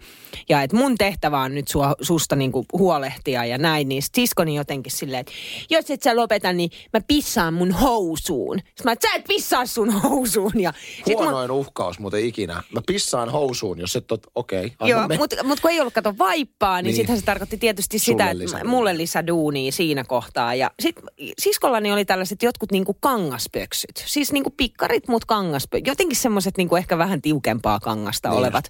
ja 0.50 0.62
että 0.62 0.78
mun 0.78 0.96
tehtävä 0.98 1.41
on 1.41 1.56
nyt 1.56 1.67
sua, 1.67 1.96
susta 2.02 2.36
niin 2.36 2.52
kuin 2.52 2.65
huolehtia 2.74 3.46
ja 3.46 3.58
näin, 3.58 3.89
niin 3.89 4.04
sit 4.04 4.15
siskoni 4.15 4.56
jotenkin 4.56 4.91
silleen, 4.91 5.19
että 5.19 5.34
jos 5.69 5.91
et 5.91 6.02
sä 6.02 6.15
lopeta, 6.15 6.54
niin 6.54 6.69
mä 6.93 7.02
pissaan 7.08 7.54
mun 7.54 7.72
housuun. 7.72 8.60
Sitten 8.60 8.84
mä, 8.84 8.91
että 8.91 9.08
sä 9.10 9.15
et 9.15 9.24
pissaa 9.28 9.65
sun 9.65 9.91
housuun 10.02 10.52
ja 10.62 10.74
sit 11.06 11.15
mun, 11.17 11.24
Huonoin 11.24 11.52
uhkaus 11.52 12.00
muuten 12.00 12.26
ikinä. 12.26 12.54
Mä 12.54 12.82
pissaan 12.88 13.30
housuun, 13.30 13.80
jos 13.80 13.96
et 13.96 14.12
ole, 14.12 14.19
okei. 14.36 14.65
Okay, 14.65 14.89
Joo, 14.89 15.08
mutta 15.17 15.43
mut 15.43 15.60
kun 15.60 15.72
ei 15.72 15.80
ollut 15.80 15.93
kato 15.93 16.17
vaippaa, 16.17 16.76
niin, 16.78 16.84
Niin. 16.84 16.88
niin. 16.89 16.96
sittenhän 16.96 17.19
se 17.19 17.26
tarkoitti 17.26 17.58
tietysti 17.58 18.00
Sulle 18.00 18.13
sitä, 18.17 18.32
että 18.32 18.43
lisäduunia. 18.43 18.69
mulle 18.69 18.98
lisäduunia 18.98 19.72
siinä 19.72 20.04
kohtaa. 20.04 20.56
Ja 20.56 20.72
sit 20.80 20.96
siskollani 21.39 21.91
oli 21.91 22.06
tällaiset 22.06 22.43
jotkut 22.43 22.72
niinku 22.72 22.93
kangaspöksyt. 23.00 24.04
Siis 24.06 24.32
niinku 24.32 24.50
pikkarit, 24.58 25.08
mutta 25.08 25.26
kangaspöksyt. 25.26 25.88
Jotenkin 25.88 26.17
semmoiset 26.17 26.58
niinku 26.58 26.76
ehkä 26.76 26.98
vähän 26.98 27.22
tiukempaa 27.22 27.73
kangasta 27.80 28.30
Niin. 28.30 28.40
olevat. 28.40 28.70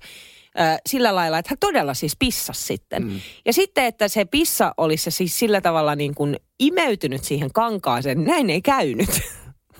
Sillä 0.89 1.15
lailla, 1.15 1.39
että 1.39 1.49
hän 1.49 1.57
todella 1.59 1.93
siis 1.93 2.15
pissasi 2.19 2.63
sitten. 2.63 3.03
Mm. 3.03 3.19
Ja 3.45 3.53
sitten, 3.53 3.85
että 3.85 4.07
se 4.07 4.25
pissa 4.25 4.73
olisi 4.77 5.11
siis 5.11 5.39
sillä 5.39 5.61
tavalla 5.61 5.95
niin 5.95 6.15
kuin 6.15 6.37
imeytynyt 6.59 7.23
siihen 7.23 7.53
kankaaseen, 7.53 8.23
näin 8.23 8.49
ei 8.49 8.61
käynyt. 8.61 9.09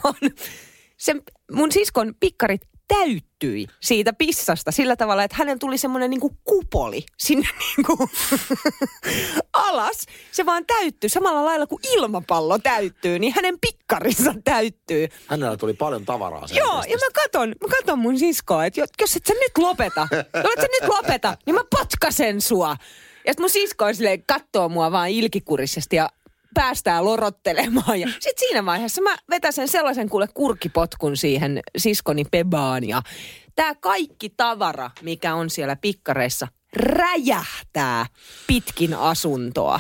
Vaan 0.04 0.16
sen, 0.98 1.22
mun 1.52 1.72
siskon 1.72 2.14
pikkarit 2.20 2.62
täyttyi 2.88 3.68
siitä 3.82 4.14
pissasta 4.14 4.72
sillä 4.72 4.96
tavalla, 4.96 5.24
että 5.24 5.38
hänen 5.40 5.60
tuli 5.60 5.78
semmoinen 5.78 6.10
niinku 6.10 6.38
kupoli 6.44 7.04
sinne 7.18 7.48
niinku 7.78 8.10
alas. 9.54 10.06
Se 10.32 10.46
vaan 10.46 10.66
täyttyy 10.66 11.10
samalla 11.10 11.46
lailla 11.46 11.68
kuin 11.68 11.80
ilmapallo 11.94 12.60
täyttyy, 12.60 13.20
niin 13.20 13.34
hänen 13.36 13.58
pikkarinsa 13.62 14.34
täyttyy. 14.44 15.08
Hänellä 15.28 15.58
tuli 15.58 15.74
paljon 15.74 16.06
tavaraa. 16.06 16.46
Joo, 16.52 16.84
ja 16.88 16.98
mä 16.98 17.22
katon, 17.24 17.50
mä 17.50 17.76
katon 17.78 18.00
mun 18.00 18.20
siskoa, 18.20 18.66
että 18.66 18.80
jo- 18.80 18.86
jos 19.02 19.16
et 19.16 19.26
sä 19.26 19.34
nyt 19.34 19.58
lopeta, 19.58 20.08
jos 20.12 20.54
et 20.58 20.62
sä 20.62 20.68
nyt 20.82 20.90
lopeta, 20.90 21.38
niin 21.46 21.56
mä 21.56 21.64
potkasen 21.70 22.42
sua. 22.42 22.78
Ja 23.28 23.34
sit 23.34 23.40
mun 23.40 23.50
sisko 23.50 23.86
on 23.86 23.96
silleen, 23.96 24.24
kattoo 24.28 24.70
mua 24.70 24.92
vaan 24.92 25.10
ilkikurisesti 25.10 25.96
ja 25.96 26.10
päästään 26.54 27.06
lorottelemaan. 27.06 28.00
Ja 28.00 28.08
sit 28.20 28.38
siinä 28.40 28.66
vaiheessa 28.66 29.02
mä 29.02 29.18
vetäsen 29.30 29.68
sellaisen 29.68 30.10
kuule 30.10 30.28
kurkipotkun 30.34 31.18
siihen 31.18 31.60
siskoni 31.78 32.26
pebaan. 32.32 32.88
Ja 32.88 33.02
tää 33.56 33.76
kaikki 33.76 34.30
tavara, 34.30 34.92
mikä 35.02 35.36
on 35.36 35.50
siellä 35.50 35.76
pikkareissa, 35.76 36.48
räjähtää 36.76 38.06
pitkin 38.48 38.94
asuntoa. 38.94 39.80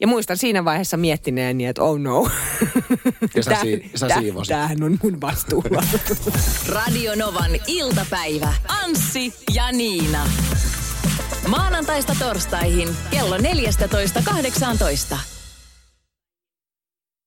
Ja 0.00 0.06
muistan 0.06 0.36
siinä 0.36 0.64
vaiheessa 0.64 0.96
miettineeni, 0.96 1.66
että 1.66 1.82
oh 1.82 1.98
no. 1.98 2.30
Ja 3.34 3.42
sä 3.42 3.50
Tää- 3.50 3.60
sii- 3.62 3.90
sä 3.94 4.08
tää- 4.08 4.20
siivosit. 4.20 4.48
Tämähän 4.52 4.82
on 4.82 4.98
mun 5.02 5.20
vastuulla. 5.20 5.82
Radio 6.74 7.14
Novan 7.14 7.50
iltapäivä. 7.66 8.52
Anssi 8.68 9.34
ja 9.54 9.72
Niina. 9.72 10.26
Maanantaista 11.48 12.16
torstaihin 12.18 12.88
kello 13.10 13.36
14.18. 13.36 13.42